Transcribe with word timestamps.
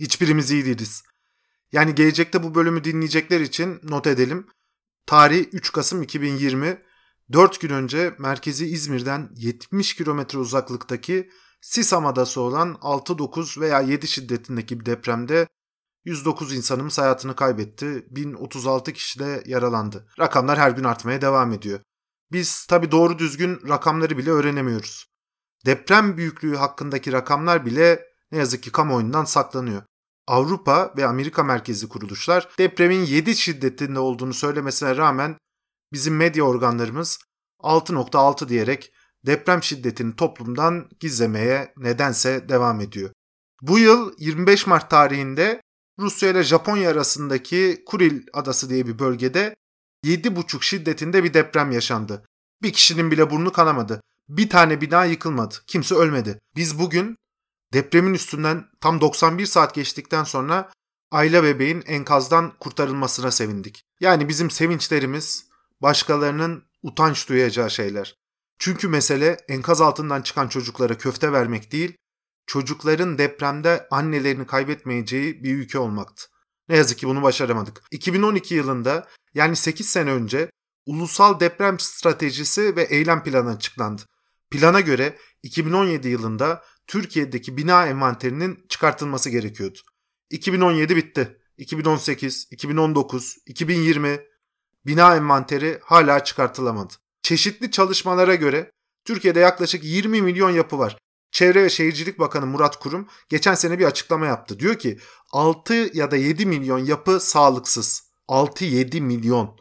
Hiçbirimiz 0.00 0.50
iyi 0.50 0.64
değiliz. 0.64 1.02
Yani 1.72 1.94
gelecekte 1.94 2.42
bu 2.42 2.54
bölümü 2.54 2.84
dinleyecekler 2.84 3.40
için 3.40 3.80
not 3.82 4.06
edelim. 4.06 4.46
Tarih 5.06 5.46
3 5.52 5.72
Kasım 5.72 6.02
2020. 6.02 6.82
4 7.32 7.60
gün 7.60 7.70
önce 7.70 8.14
merkezi 8.18 8.66
İzmir'den 8.66 9.30
70 9.36 9.94
kilometre 9.94 10.38
uzaklıktaki 10.38 11.30
Sisam 11.60 12.06
adası 12.06 12.40
olan 12.40 12.74
6-9 12.74 13.60
veya 13.60 13.80
7 13.80 14.08
şiddetindeki 14.08 14.80
bir 14.80 14.86
depremde 14.86 15.48
109 16.04 16.52
insanımız 16.52 16.98
hayatını 16.98 17.36
kaybetti. 17.36 18.06
1036 18.10 18.92
kişi 18.92 19.18
de 19.18 19.42
yaralandı. 19.46 20.08
Rakamlar 20.18 20.58
her 20.58 20.70
gün 20.70 20.84
artmaya 20.84 21.20
devam 21.20 21.52
ediyor. 21.52 21.80
Biz 22.32 22.66
tabi 22.66 22.90
doğru 22.90 23.18
düzgün 23.18 23.68
rakamları 23.68 24.18
bile 24.18 24.30
öğrenemiyoruz. 24.30 25.06
Deprem 25.66 26.16
büyüklüğü 26.16 26.56
hakkındaki 26.56 27.12
rakamlar 27.12 27.66
bile 27.66 28.04
ne 28.32 28.38
yazık 28.38 28.62
ki 28.62 28.72
kamuoyundan 28.72 29.24
saklanıyor. 29.24 29.82
Avrupa 30.28 30.94
ve 30.96 31.06
Amerika 31.06 31.42
merkezi 31.42 31.88
kuruluşlar 31.88 32.48
depremin 32.58 33.04
7 33.04 33.36
şiddetinde 33.36 33.98
olduğunu 33.98 34.34
söylemesine 34.34 34.96
rağmen 34.96 35.36
bizim 35.92 36.16
medya 36.16 36.44
organlarımız 36.44 37.18
6.6 37.60 38.48
diyerek 38.48 38.92
deprem 39.26 39.62
şiddetini 39.62 40.16
toplumdan 40.16 40.88
gizlemeye 41.00 41.72
nedense 41.76 42.48
devam 42.48 42.80
ediyor. 42.80 43.10
Bu 43.62 43.78
yıl 43.78 44.12
25 44.18 44.66
Mart 44.66 44.90
tarihinde 44.90 45.62
Rusya 45.98 46.30
ile 46.30 46.42
Japonya 46.42 46.90
arasındaki 46.90 47.82
Kuril 47.86 48.26
adası 48.32 48.70
diye 48.70 48.86
bir 48.86 48.98
bölgede 48.98 49.56
7.5 50.04 50.62
şiddetinde 50.62 51.24
bir 51.24 51.34
deprem 51.34 51.72
yaşandı. 51.72 52.26
Bir 52.62 52.72
kişinin 52.72 53.10
bile 53.10 53.30
burnu 53.30 53.52
kanamadı. 53.52 54.00
Bir 54.28 54.48
tane 54.48 54.80
bina 54.80 55.04
yıkılmadı. 55.04 55.54
Kimse 55.66 55.94
ölmedi. 55.94 56.40
Biz 56.56 56.78
bugün 56.78 57.16
depremin 57.72 58.14
üstünden 58.14 58.64
tam 58.80 59.00
91 59.00 59.46
saat 59.46 59.74
geçtikten 59.74 60.24
sonra 60.24 60.70
Ayla 61.10 61.42
bebeğin 61.42 61.82
enkazdan 61.86 62.52
kurtarılmasına 62.60 63.30
sevindik. 63.30 63.84
Yani 64.00 64.28
bizim 64.28 64.50
sevinçlerimiz 64.50 65.48
başkalarının 65.82 66.64
utanç 66.82 67.28
duyacağı 67.28 67.70
şeyler. 67.70 68.16
Çünkü 68.58 68.88
mesele 68.88 69.36
enkaz 69.48 69.80
altından 69.80 70.22
çıkan 70.22 70.48
çocuklara 70.48 70.98
köfte 70.98 71.32
vermek 71.32 71.72
değil, 71.72 71.96
çocukların 72.46 73.18
depremde 73.18 73.88
annelerini 73.90 74.46
kaybetmeyeceği 74.46 75.44
bir 75.44 75.54
ülke 75.54 75.78
olmaktı. 75.78 76.24
Ne 76.68 76.76
yazık 76.76 76.98
ki 76.98 77.08
bunu 77.08 77.22
başaramadık. 77.22 77.82
2012 77.90 78.54
yılında 78.54 79.08
yani 79.34 79.56
8 79.56 79.88
sene 79.88 80.10
önce 80.10 80.50
Ulusal 80.86 81.40
Deprem 81.40 81.78
Stratejisi 81.78 82.76
ve 82.76 82.82
Eylem 82.82 83.22
Planı 83.22 83.50
açıklandı. 83.50 84.02
Plana 84.50 84.80
göre 84.80 85.18
2017 85.42 86.08
yılında 86.08 86.64
Türkiye'deki 86.88 87.56
bina 87.56 87.86
envanterinin 87.86 88.64
çıkartılması 88.68 89.30
gerekiyordu. 89.30 89.78
2017 90.30 90.96
bitti. 90.96 91.38
2018, 91.58 92.48
2019, 92.50 93.36
2020 93.46 94.20
bina 94.86 95.16
envanteri 95.16 95.80
hala 95.82 96.24
çıkartılamadı. 96.24 96.94
Çeşitli 97.22 97.70
çalışmalara 97.70 98.34
göre 98.34 98.70
Türkiye'de 99.04 99.40
yaklaşık 99.40 99.84
20 99.84 100.22
milyon 100.22 100.50
yapı 100.50 100.78
var. 100.78 100.98
Çevre 101.30 101.62
ve 101.62 101.70
Şehircilik 101.70 102.18
Bakanı 102.18 102.46
Murat 102.46 102.78
Kurum 102.78 103.08
geçen 103.28 103.54
sene 103.54 103.78
bir 103.78 103.84
açıklama 103.84 104.26
yaptı. 104.26 104.60
Diyor 104.60 104.78
ki 104.78 104.98
6 105.32 105.90
ya 105.94 106.10
da 106.10 106.16
7 106.16 106.46
milyon 106.46 106.78
yapı 106.78 107.20
sağlıksız. 107.20 108.08
6-7 108.28 109.00
milyon. 109.00 109.58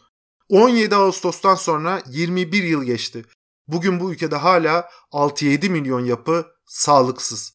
17 0.49 0.95
Ağustos'tan 0.95 1.55
sonra 1.55 2.01
21 2.07 2.63
yıl 2.63 2.83
geçti. 2.83 3.25
Bugün 3.67 3.99
bu 3.99 4.13
ülkede 4.13 4.35
hala 4.35 4.89
6-7 5.11 5.69
milyon 5.69 6.05
yapı 6.05 6.45
sağlıksız. 6.65 7.53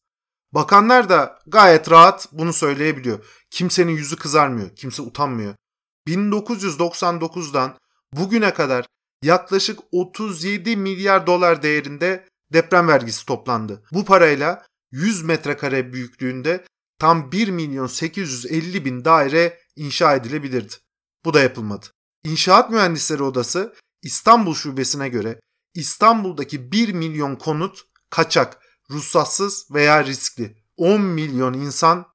Bakanlar 0.51 1.09
da 1.09 1.39
gayet 1.47 1.91
rahat 1.91 2.27
bunu 2.31 2.53
söyleyebiliyor. 2.53 3.25
Kimsenin 3.49 3.91
yüzü 3.91 4.15
kızarmıyor, 4.15 4.75
kimse 4.75 5.01
utanmıyor. 5.01 5.55
1999'dan 6.07 7.77
bugüne 8.13 8.53
kadar 8.53 8.85
yaklaşık 9.23 9.79
37 9.91 10.77
milyar 10.77 11.27
dolar 11.27 11.63
değerinde 11.63 12.27
deprem 12.53 12.87
vergisi 12.87 13.25
toplandı. 13.25 13.83
Bu 13.91 14.05
parayla 14.05 14.65
100 14.91 15.23
metrekare 15.23 15.93
büyüklüğünde 15.93 16.65
tam 16.99 17.31
1 17.31 17.47
milyon 17.47 17.87
850 17.87 18.85
bin 18.85 19.05
daire 19.05 19.59
inşa 19.75 20.15
edilebilirdi. 20.15 20.73
Bu 21.25 21.33
da 21.33 21.39
yapılmadı. 21.39 21.85
İnşaat 22.23 22.69
Mühendisleri 22.69 23.23
Odası 23.23 23.75
İstanbul 24.01 24.55
Şubesi'ne 24.55 25.09
göre 25.09 25.39
İstanbul'daki 25.73 26.71
1 26.71 26.93
milyon 26.93 27.35
konut 27.35 27.81
kaçak, 28.09 28.59
ruhsatsız 28.91 29.67
veya 29.71 30.05
riskli. 30.05 30.57
10 30.77 31.01
milyon 31.01 31.53
insan 31.53 32.05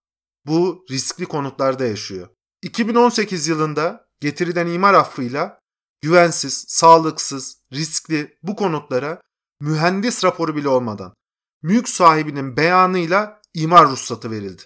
bu 0.47 0.85
riskli 0.91 1.27
konutlarda 1.27 1.87
yaşıyor. 1.87 2.29
2018 2.63 3.49
yılında 3.49 4.09
getirilen 4.21 4.67
imar 4.67 4.95
affıyla 4.95 5.59
güvensiz, 6.01 6.65
sağlıksız, 6.69 7.59
riskli 7.73 8.39
bu 8.43 8.57
konutlara 8.57 9.21
mühendis 9.61 10.25
raporu 10.25 10.57
bile 10.57 10.69
olmadan 10.69 11.15
mülk 11.63 11.89
sahibinin 11.89 12.57
beyanıyla 12.57 13.41
imar 13.55 13.91
ruhsatı 13.91 14.31
verildi. 14.31 14.63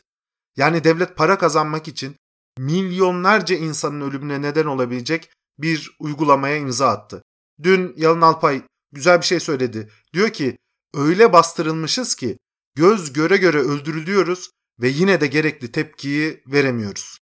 Yani 0.56 0.84
devlet 0.84 1.16
para 1.16 1.38
kazanmak 1.38 1.88
için 1.88 2.16
milyonlarca 2.58 3.56
insanın 3.56 4.00
ölümüne 4.00 4.42
neden 4.42 4.66
olabilecek 4.66 5.30
bir 5.58 5.96
uygulamaya 5.98 6.56
imza 6.56 6.88
attı. 6.88 7.22
Dün 7.62 7.94
Yalın 7.96 8.20
Alpay 8.20 8.62
güzel 8.92 9.20
bir 9.20 9.26
şey 9.26 9.40
söyledi. 9.40 9.90
Diyor 10.12 10.30
ki 10.30 10.58
öyle 10.94 11.32
bastırılmışız 11.32 12.14
ki 12.14 12.38
göz 12.74 13.12
göre 13.12 13.36
göre 13.36 13.58
öldürülüyoruz 13.58 14.50
ve 14.80 14.88
yine 14.88 15.20
de 15.20 15.26
gerekli 15.26 15.72
tepkiyi 15.72 16.42
veremiyoruz. 16.46 17.18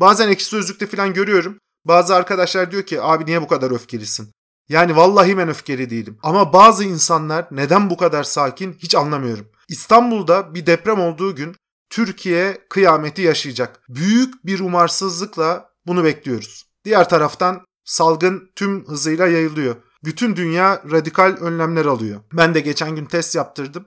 Bazen 0.00 0.28
ekşi 0.28 0.46
sözlükte 0.46 0.86
falan 0.86 1.14
görüyorum. 1.14 1.58
Bazı 1.84 2.14
arkadaşlar 2.14 2.70
diyor 2.70 2.82
ki 2.82 3.02
abi 3.02 3.26
niye 3.26 3.42
bu 3.42 3.48
kadar 3.48 3.70
öfkelisin? 3.70 4.32
Yani 4.68 4.96
vallahi 4.96 5.38
ben 5.38 5.48
öfkeli 5.48 5.90
değilim. 5.90 6.18
Ama 6.22 6.52
bazı 6.52 6.84
insanlar 6.84 7.48
neden 7.50 7.90
bu 7.90 7.96
kadar 7.96 8.24
sakin 8.24 8.72
hiç 8.72 8.94
anlamıyorum. 8.94 9.48
İstanbul'da 9.68 10.54
bir 10.54 10.66
deprem 10.66 11.00
olduğu 11.00 11.36
gün 11.36 11.56
Türkiye 11.90 12.58
kıyameti 12.68 13.22
yaşayacak. 13.22 13.80
Büyük 13.88 14.46
bir 14.46 14.60
umarsızlıkla 14.60 15.70
bunu 15.86 16.04
bekliyoruz. 16.04 16.66
Diğer 16.84 17.08
taraftan 17.08 17.64
salgın 17.84 18.50
tüm 18.56 18.86
hızıyla 18.86 19.26
yayılıyor. 19.26 19.76
Bütün 20.04 20.36
dünya 20.36 20.82
radikal 20.90 21.36
önlemler 21.40 21.84
alıyor. 21.84 22.20
Ben 22.32 22.54
de 22.54 22.60
geçen 22.60 22.96
gün 22.96 23.04
test 23.04 23.34
yaptırdım. 23.34 23.86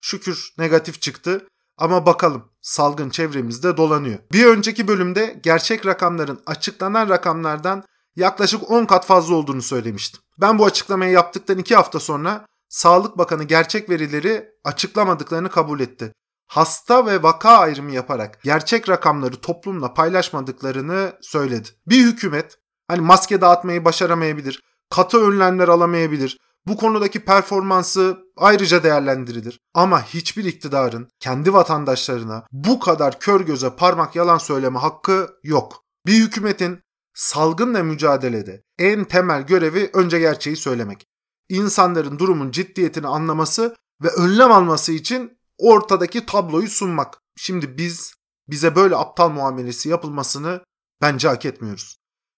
Şükür 0.00 0.54
negatif 0.58 1.02
çıktı. 1.02 1.46
Ama 1.78 2.06
bakalım 2.06 2.44
salgın 2.60 3.10
çevremizde 3.10 3.76
dolanıyor. 3.76 4.18
Bir 4.32 4.46
önceki 4.46 4.88
bölümde 4.88 5.40
gerçek 5.42 5.86
rakamların 5.86 6.40
açıklanan 6.46 7.08
rakamlardan 7.08 7.84
yaklaşık 8.16 8.70
10 8.70 8.84
kat 8.84 9.06
fazla 9.06 9.34
olduğunu 9.34 9.62
söylemiştim. 9.62 10.20
Ben 10.40 10.58
bu 10.58 10.64
açıklamayı 10.64 11.12
yaptıktan 11.12 11.58
2 11.58 11.76
hafta 11.76 12.00
sonra 12.00 12.46
Sağlık 12.68 13.18
Bakanı 13.18 13.44
gerçek 13.44 13.90
verileri 13.90 14.48
açıklamadıklarını 14.64 15.50
kabul 15.50 15.80
etti. 15.80 16.12
Hasta 16.46 17.06
ve 17.06 17.22
vaka 17.22 17.50
ayrımı 17.50 17.92
yaparak 17.92 18.42
gerçek 18.42 18.88
rakamları 18.88 19.40
toplumla 19.40 19.94
paylaşmadıklarını 19.94 21.12
söyledi. 21.20 21.68
Bir 21.86 22.04
hükümet 22.04 22.58
hani 22.88 23.00
maske 23.00 23.40
dağıtmayı 23.40 23.84
başaramayabilir, 23.84 24.62
katı 24.92 25.20
önlemler 25.26 25.68
alamayabilir, 25.68 26.38
bu 26.66 26.76
konudaki 26.76 27.24
performansı 27.24 28.18
ayrıca 28.36 28.82
değerlendirilir. 28.82 29.60
Ama 29.74 30.02
hiçbir 30.02 30.44
iktidarın 30.44 31.08
kendi 31.20 31.52
vatandaşlarına 31.52 32.46
bu 32.52 32.80
kadar 32.80 33.20
kör 33.20 33.40
göze 33.40 33.76
parmak 33.76 34.16
yalan 34.16 34.38
söyleme 34.38 34.78
hakkı 34.78 35.30
yok. 35.42 35.84
Bir 36.06 36.12
hükümetin 36.12 36.80
salgınla 37.14 37.82
mücadelede 37.82 38.62
en 38.78 39.04
temel 39.04 39.42
görevi 39.42 39.90
önce 39.94 40.18
gerçeği 40.18 40.56
söylemek. 40.56 41.06
İnsanların 41.48 42.18
durumun 42.18 42.50
ciddiyetini 42.50 43.06
anlaması 43.06 43.76
ve 44.02 44.08
önlem 44.08 44.52
alması 44.52 44.92
için 44.92 45.38
ortadaki 45.58 46.26
tabloyu 46.26 46.68
sunmak. 46.68 47.18
Şimdi 47.36 47.78
biz 47.78 48.14
bize 48.48 48.76
böyle 48.76 48.96
aptal 48.96 49.28
muamelesi 49.28 49.88
yapılmasını 49.88 50.64
bence 51.02 51.28
hak 51.28 51.46
etmiyoruz. 51.46 51.96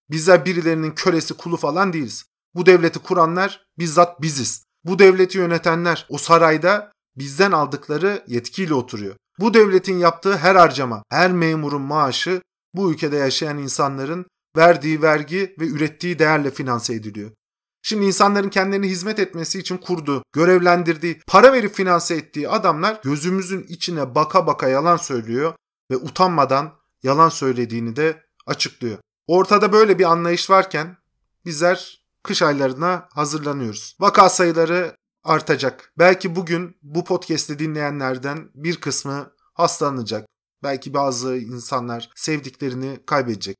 Bizler 0.09 0.45
birilerinin 0.45 0.91
kölesi 0.91 1.33
kulu 1.33 1.57
falan 1.57 1.93
değiliz. 1.93 2.25
Bu 2.55 2.65
devleti 2.65 2.99
kuranlar 2.99 3.65
bizzat 3.79 4.21
biziz. 4.21 4.63
Bu 4.85 4.99
devleti 4.99 5.37
yönetenler 5.37 6.05
o 6.09 6.17
sarayda 6.17 6.91
bizden 7.15 7.51
aldıkları 7.51 8.23
yetkiyle 8.27 8.73
oturuyor. 8.73 9.15
Bu 9.39 9.53
devletin 9.53 9.97
yaptığı 9.97 10.37
her 10.37 10.55
harcama, 10.55 11.03
her 11.09 11.31
memurun 11.31 11.81
maaşı 11.81 12.41
bu 12.73 12.91
ülkede 12.91 13.15
yaşayan 13.15 13.57
insanların 13.57 14.25
verdiği 14.57 15.01
vergi 15.01 15.55
ve 15.59 15.67
ürettiği 15.67 16.19
değerle 16.19 16.51
finanse 16.51 16.93
ediliyor. 16.93 17.31
Şimdi 17.81 18.05
insanların 18.05 18.49
kendilerine 18.49 18.87
hizmet 18.87 19.19
etmesi 19.19 19.59
için 19.59 19.77
kurduğu, 19.77 20.23
görevlendirdiği, 20.33 21.19
para 21.27 21.53
verip 21.53 21.75
finanse 21.75 22.15
ettiği 22.15 22.49
adamlar 22.49 22.99
gözümüzün 23.03 23.65
içine 23.69 24.15
baka 24.15 24.47
baka 24.47 24.69
yalan 24.69 24.97
söylüyor 24.97 25.53
ve 25.91 25.97
utanmadan 25.97 26.73
yalan 27.03 27.29
söylediğini 27.29 27.95
de 27.95 28.23
açıklıyor. 28.45 28.97
Ortada 29.27 29.71
böyle 29.71 29.99
bir 29.99 30.03
anlayış 30.03 30.49
varken 30.49 30.97
bizler 31.45 32.04
kış 32.25 32.41
aylarına 32.41 33.07
hazırlanıyoruz. 33.13 33.97
Vaka 33.99 34.29
sayıları 34.29 34.97
artacak. 35.23 35.93
Belki 35.97 36.35
bugün 36.35 36.77
bu 36.81 37.03
podcast'i 37.03 37.59
dinleyenlerden 37.59 38.49
bir 38.55 38.75
kısmı 38.75 39.31
hastalanacak. 39.53 40.27
Belki 40.63 40.93
bazı 40.93 41.37
insanlar 41.37 42.09
sevdiklerini 42.15 42.99
kaybedecek. 43.05 43.57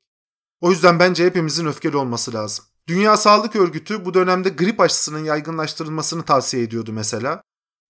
O 0.60 0.70
yüzden 0.70 0.98
bence 0.98 1.26
hepimizin 1.26 1.66
öfkeli 1.66 1.96
olması 1.96 2.34
lazım. 2.34 2.64
Dünya 2.88 3.16
Sağlık 3.16 3.56
Örgütü 3.56 4.04
bu 4.04 4.14
dönemde 4.14 4.48
grip 4.48 4.80
aşısının 4.80 5.24
yaygınlaştırılmasını 5.24 6.22
tavsiye 6.22 6.62
ediyordu 6.62 6.92
mesela. 6.92 7.42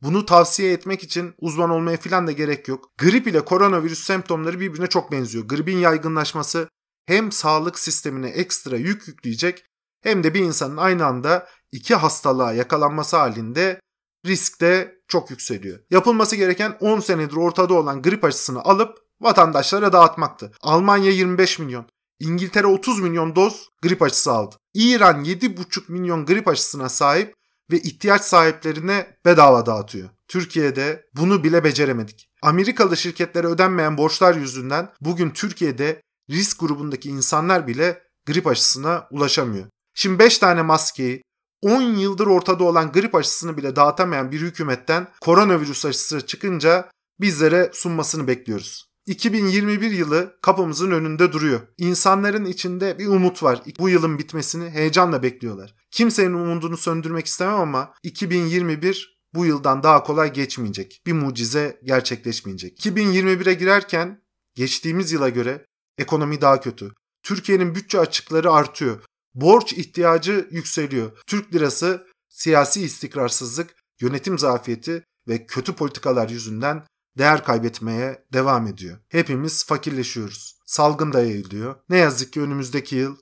Bunu 0.03 0.27
tavsiye 0.27 0.73
etmek 0.73 1.03
için 1.03 1.35
uzman 1.39 1.71
olmaya 1.71 1.97
falan 1.97 2.27
da 2.27 2.33
gerek 2.33 2.69
yok. 2.69 2.91
Grip 2.99 3.27
ile 3.27 3.45
koronavirüs 3.45 4.05
semptomları 4.05 4.61
birbirine 4.61 4.87
çok 4.87 5.13
benziyor. 5.13 5.45
Gripin 5.45 5.79
yaygınlaşması 5.79 6.69
hem 7.07 7.33
sağlık 7.33 7.79
sistemine 7.79 8.29
ekstra 8.29 8.77
yük 8.77 9.09
yükleyecek 9.09 9.65
hem 10.03 10.25
de 10.25 10.35
bir 10.35 10.41
insanın 10.41 10.77
aynı 10.77 11.07
anda 11.07 11.47
iki 11.73 11.95
hastalığa 11.95 12.53
yakalanması 12.53 13.17
halinde 13.17 13.81
risk 14.27 14.61
de 14.61 14.97
çok 15.09 15.31
yükseliyor. 15.31 15.79
Yapılması 15.91 16.37
gereken 16.37 16.77
10 16.81 17.01
senedir 17.01 17.37
ortada 17.37 17.75
olan 17.75 18.03
grip 18.03 18.25
aşısını 18.25 18.63
alıp 18.63 18.99
vatandaşlara 19.21 19.93
dağıtmaktı. 19.93 20.53
Almanya 20.63 21.11
25 21.11 21.59
milyon, 21.59 21.87
İngiltere 22.21 22.67
30 22.67 23.01
milyon 23.01 23.37
doz 23.37 23.69
grip 23.83 24.03
aşısı 24.03 24.33
aldı. 24.33 24.57
İran 24.75 25.25
7,5 25.25 25.93
milyon 25.93 26.27
grip 26.27 26.49
aşısına 26.49 26.89
sahip 26.89 27.35
ve 27.71 27.79
ihtiyaç 27.79 28.23
sahiplerine 28.23 29.17
bedava 29.27 29.67
dağıtıyor. 29.67 30.09
Türkiye'de 30.29 31.07
bunu 31.15 31.45
bile 31.45 31.65
beceremedik. 31.65 32.29
Amerikalı 32.43 32.97
şirketlere 32.97 33.47
ödenmeyen 33.47 33.99
borçlar 33.99 34.35
yüzünden 34.35 34.93
bugün 35.01 35.31
Türkiye'de 35.31 36.03
risk 36.31 36.61
grubundaki 36.61 37.09
insanlar 37.09 37.67
bile 37.67 38.03
grip 38.27 38.47
aşısına 38.47 39.09
ulaşamıyor. 39.11 39.67
Şimdi 39.99 40.19
5 40.19 40.39
tane 40.39 40.63
maskeyi 40.63 41.23
10 41.63 41.83
yıldır 41.83 42.27
ortada 42.27 42.65
olan 42.65 42.93
grip 42.93 43.15
aşısını 43.15 43.57
bile 43.57 43.77
dağıtamayan 43.77 44.33
bir 44.33 44.41
hükümetten 44.41 45.09
koronavirüs 45.21 45.85
aşısı 45.85 46.27
çıkınca 46.27 46.91
bizlere 47.21 47.71
sunmasını 47.73 48.27
bekliyoruz. 48.27 48.87
2021 49.07 49.91
yılı 49.91 50.39
kapımızın 50.43 50.91
önünde 50.91 51.33
duruyor. 51.33 51.61
İnsanların 51.79 52.45
içinde 52.45 52.99
bir 52.99 53.07
umut 53.07 53.43
var. 53.43 53.63
Bu 53.79 53.89
yılın 53.89 54.19
bitmesini 54.19 54.71
heyecanla 54.71 55.23
bekliyorlar. 55.23 55.75
Kimsenin 55.91 56.33
umudunu 56.33 56.77
söndürmek 56.77 57.27
istemem 57.27 57.55
ama 57.55 57.95
2021 58.03 59.19
bu 59.35 59.47
yıldan 59.47 59.83
daha 59.83 60.03
kolay 60.03 60.33
geçmeyecek. 60.33 61.03
Bir 61.07 61.13
mucize 61.13 61.81
gerçekleşmeyecek. 61.85 62.87
2021'e 62.87 63.55
girerken 63.55 64.23
geçtiğimiz 64.55 65.13
yıla 65.13 65.29
göre 65.29 65.67
ekonomi 65.99 66.41
daha 66.41 66.61
kötü. 66.61 66.93
Türkiye'nin 67.23 67.75
bütçe 67.75 68.01
açıkları 68.01 68.53
artıyor. 68.53 69.05
Borç 69.37 69.73
ihtiyacı 69.73 70.49
yükseliyor. 70.51 71.13
Türk 71.27 71.55
lirası 71.55 72.07
siyasi 72.29 72.83
istikrarsızlık, 72.83 73.75
yönetim 74.01 74.39
zafiyeti 74.39 75.05
ve 75.29 75.47
kötü 75.47 75.75
politikalar 75.75 76.29
yüzünden 76.29 76.87
değer 77.19 77.45
kaybetmeye 77.45 78.27
devam 78.33 78.67
ediyor. 78.67 78.99
Hepimiz 79.09 79.65
fakirleşiyoruz. 79.65 80.59
Salgın 80.67 81.13
da 81.13 81.21
yayılıyor. 81.21 81.77
Ne 81.89 81.99
yazık 81.99 82.33
ki 82.33 82.41
önümüzdeki 82.41 82.97
yıl 82.97 83.17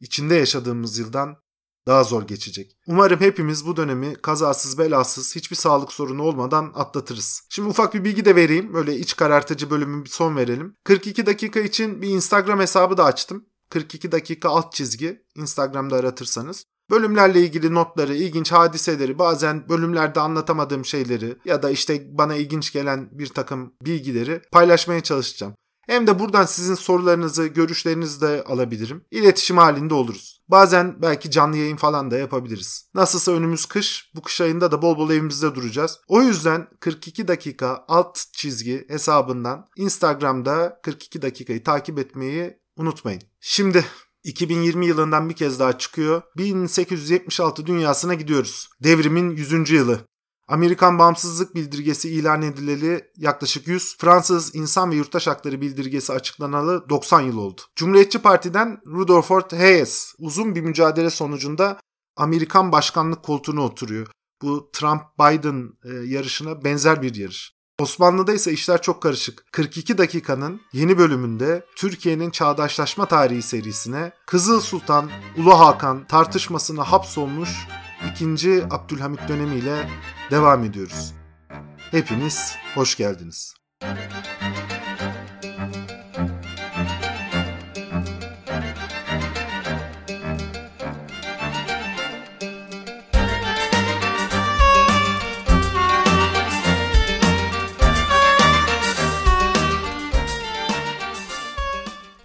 içinde 0.00 0.34
yaşadığımız 0.34 0.98
yıldan 0.98 1.36
daha 1.86 2.04
zor 2.04 2.22
geçecek. 2.22 2.76
Umarım 2.86 3.20
hepimiz 3.20 3.66
bu 3.66 3.76
dönemi 3.76 4.14
kazasız 4.14 4.78
belasız 4.78 5.36
hiçbir 5.36 5.56
sağlık 5.56 5.92
sorunu 5.92 6.22
olmadan 6.22 6.72
atlatırız. 6.74 7.42
Şimdi 7.48 7.68
ufak 7.68 7.94
bir 7.94 8.04
bilgi 8.04 8.24
de 8.24 8.36
vereyim. 8.36 8.74
Böyle 8.74 8.96
iç 8.96 9.16
karartıcı 9.16 9.70
bölümü 9.70 10.04
bir 10.04 10.10
son 10.10 10.36
verelim. 10.36 10.76
42 10.84 11.26
dakika 11.26 11.60
için 11.60 12.02
bir 12.02 12.08
Instagram 12.08 12.60
hesabı 12.60 12.96
da 12.96 13.04
açtım. 13.04 13.46
42 13.70 14.12
dakika 14.12 14.48
alt 14.48 14.72
çizgi 14.72 15.22
Instagram'da 15.36 15.96
aratırsanız. 15.96 16.64
Bölümlerle 16.90 17.40
ilgili 17.40 17.74
notları, 17.74 18.14
ilginç 18.14 18.52
hadiseleri, 18.52 19.18
bazen 19.18 19.68
bölümlerde 19.68 20.20
anlatamadığım 20.20 20.84
şeyleri 20.84 21.36
ya 21.44 21.62
da 21.62 21.70
işte 21.70 22.18
bana 22.18 22.34
ilginç 22.34 22.72
gelen 22.72 23.08
bir 23.12 23.26
takım 23.28 23.74
bilgileri 23.82 24.42
paylaşmaya 24.52 25.00
çalışacağım. 25.00 25.54
Hem 25.90 26.06
de 26.06 26.18
buradan 26.18 26.44
sizin 26.44 26.74
sorularınızı, 26.74 27.46
görüşlerinizi 27.46 28.20
de 28.20 28.44
alabilirim. 28.44 29.04
İletişim 29.10 29.56
halinde 29.56 29.94
oluruz. 29.94 30.40
Bazen 30.48 31.02
belki 31.02 31.30
canlı 31.30 31.56
yayın 31.56 31.76
falan 31.76 32.10
da 32.10 32.18
yapabiliriz. 32.18 32.90
Nasılsa 32.94 33.32
önümüz 33.32 33.66
kış, 33.66 34.12
bu 34.14 34.22
kış 34.22 34.40
ayında 34.40 34.72
da 34.72 34.82
bol 34.82 34.98
bol 34.98 35.10
evimizde 35.10 35.54
duracağız. 35.54 36.00
O 36.08 36.22
yüzden 36.22 36.68
42 36.80 37.28
dakika 37.28 37.84
alt 37.88 38.18
çizgi 38.32 38.84
hesabından 38.88 39.66
Instagram'da 39.76 40.80
42 40.82 41.22
dakikayı 41.22 41.64
takip 41.64 41.98
etmeyi 41.98 42.59
unutmayın. 42.80 43.22
Şimdi 43.40 43.84
2020 44.24 44.86
yılından 44.86 45.28
bir 45.28 45.34
kez 45.34 45.60
daha 45.60 45.78
çıkıyor. 45.78 46.22
1876 46.36 47.66
dünyasına 47.66 48.14
gidiyoruz. 48.14 48.68
Devrimin 48.82 49.30
100. 49.30 49.70
yılı. 49.70 50.00
Amerikan 50.48 50.98
bağımsızlık 50.98 51.54
bildirgesi 51.54 52.10
ilan 52.10 52.42
edileli 52.42 53.10
yaklaşık 53.16 53.68
100, 53.68 53.96
Fransız 53.98 54.54
insan 54.54 54.90
ve 54.90 54.94
yurttaş 54.94 55.26
hakları 55.26 55.60
bildirgesi 55.60 56.12
açıklanalı 56.12 56.88
90 56.88 57.20
yıl 57.20 57.38
oldu. 57.38 57.60
Cumhuriyetçi 57.76 58.18
Parti'den 58.18 58.80
Rutherford 58.86 59.52
Hayes 59.52 60.14
uzun 60.18 60.54
bir 60.54 60.60
mücadele 60.60 61.10
sonucunda 61.10 61.80
Amerikan 62.16 62.72
başkanlık 62.72 63.22
koltuğuna 63.22 63.60
oturuyor. 63.60 64.06
Bu 64.42 64.70
Trump-Biden 64.72 65.68
e, 65.84 66.06
yarışına 66.06 66.64
benzer 66.64 67.02
bir 67.02 67.14
yarış. 67.14 67.59
Osmanlı'da 67.80 68.32
ise 68.32 68.52
işler 68.52 68.82
çok 68.82 69.02
karışık. 69.02 69.52
42 69.52 69.98
dakikanın 69.98 70.60
yeni 70.72 70.98
bölümünde 70.98 71.66
Türkiye'nin 71.76 72.30
çağdaşlaşma 72.30 73.06
tarihi 73.06 73.42
serisine 73.42 74.12
Kızıl 74.26 74.60
Sultan 74.60 75.10
Ulu 75.38 75.58
Hakan 75.60 76.06
tartışmasına 76.06 76.84
hapsolmuş 76.84 77.50
2. 78.22 78.64
Abdülhamit 78.70 79.28
dönemiyle 79.28 79.90
devam 80.30 80.64
ediyoruz. 80.64 81.14
Hepiniz 81.90 82.54
hoş 82.74 82.96
geldiniz. 82.96 83.54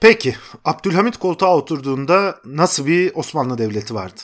Peki, 0.08 0.36
Abdülhamit 0.66 1.18
koltuğa 1.18 1.56
oturduğunda 1.56 2.42
nasıl 2.46 2.86
bir 2.86 3.12
Osmanlı 3.16 3.58
Devleti 3.58 3.96
vardı? 3.96 4.22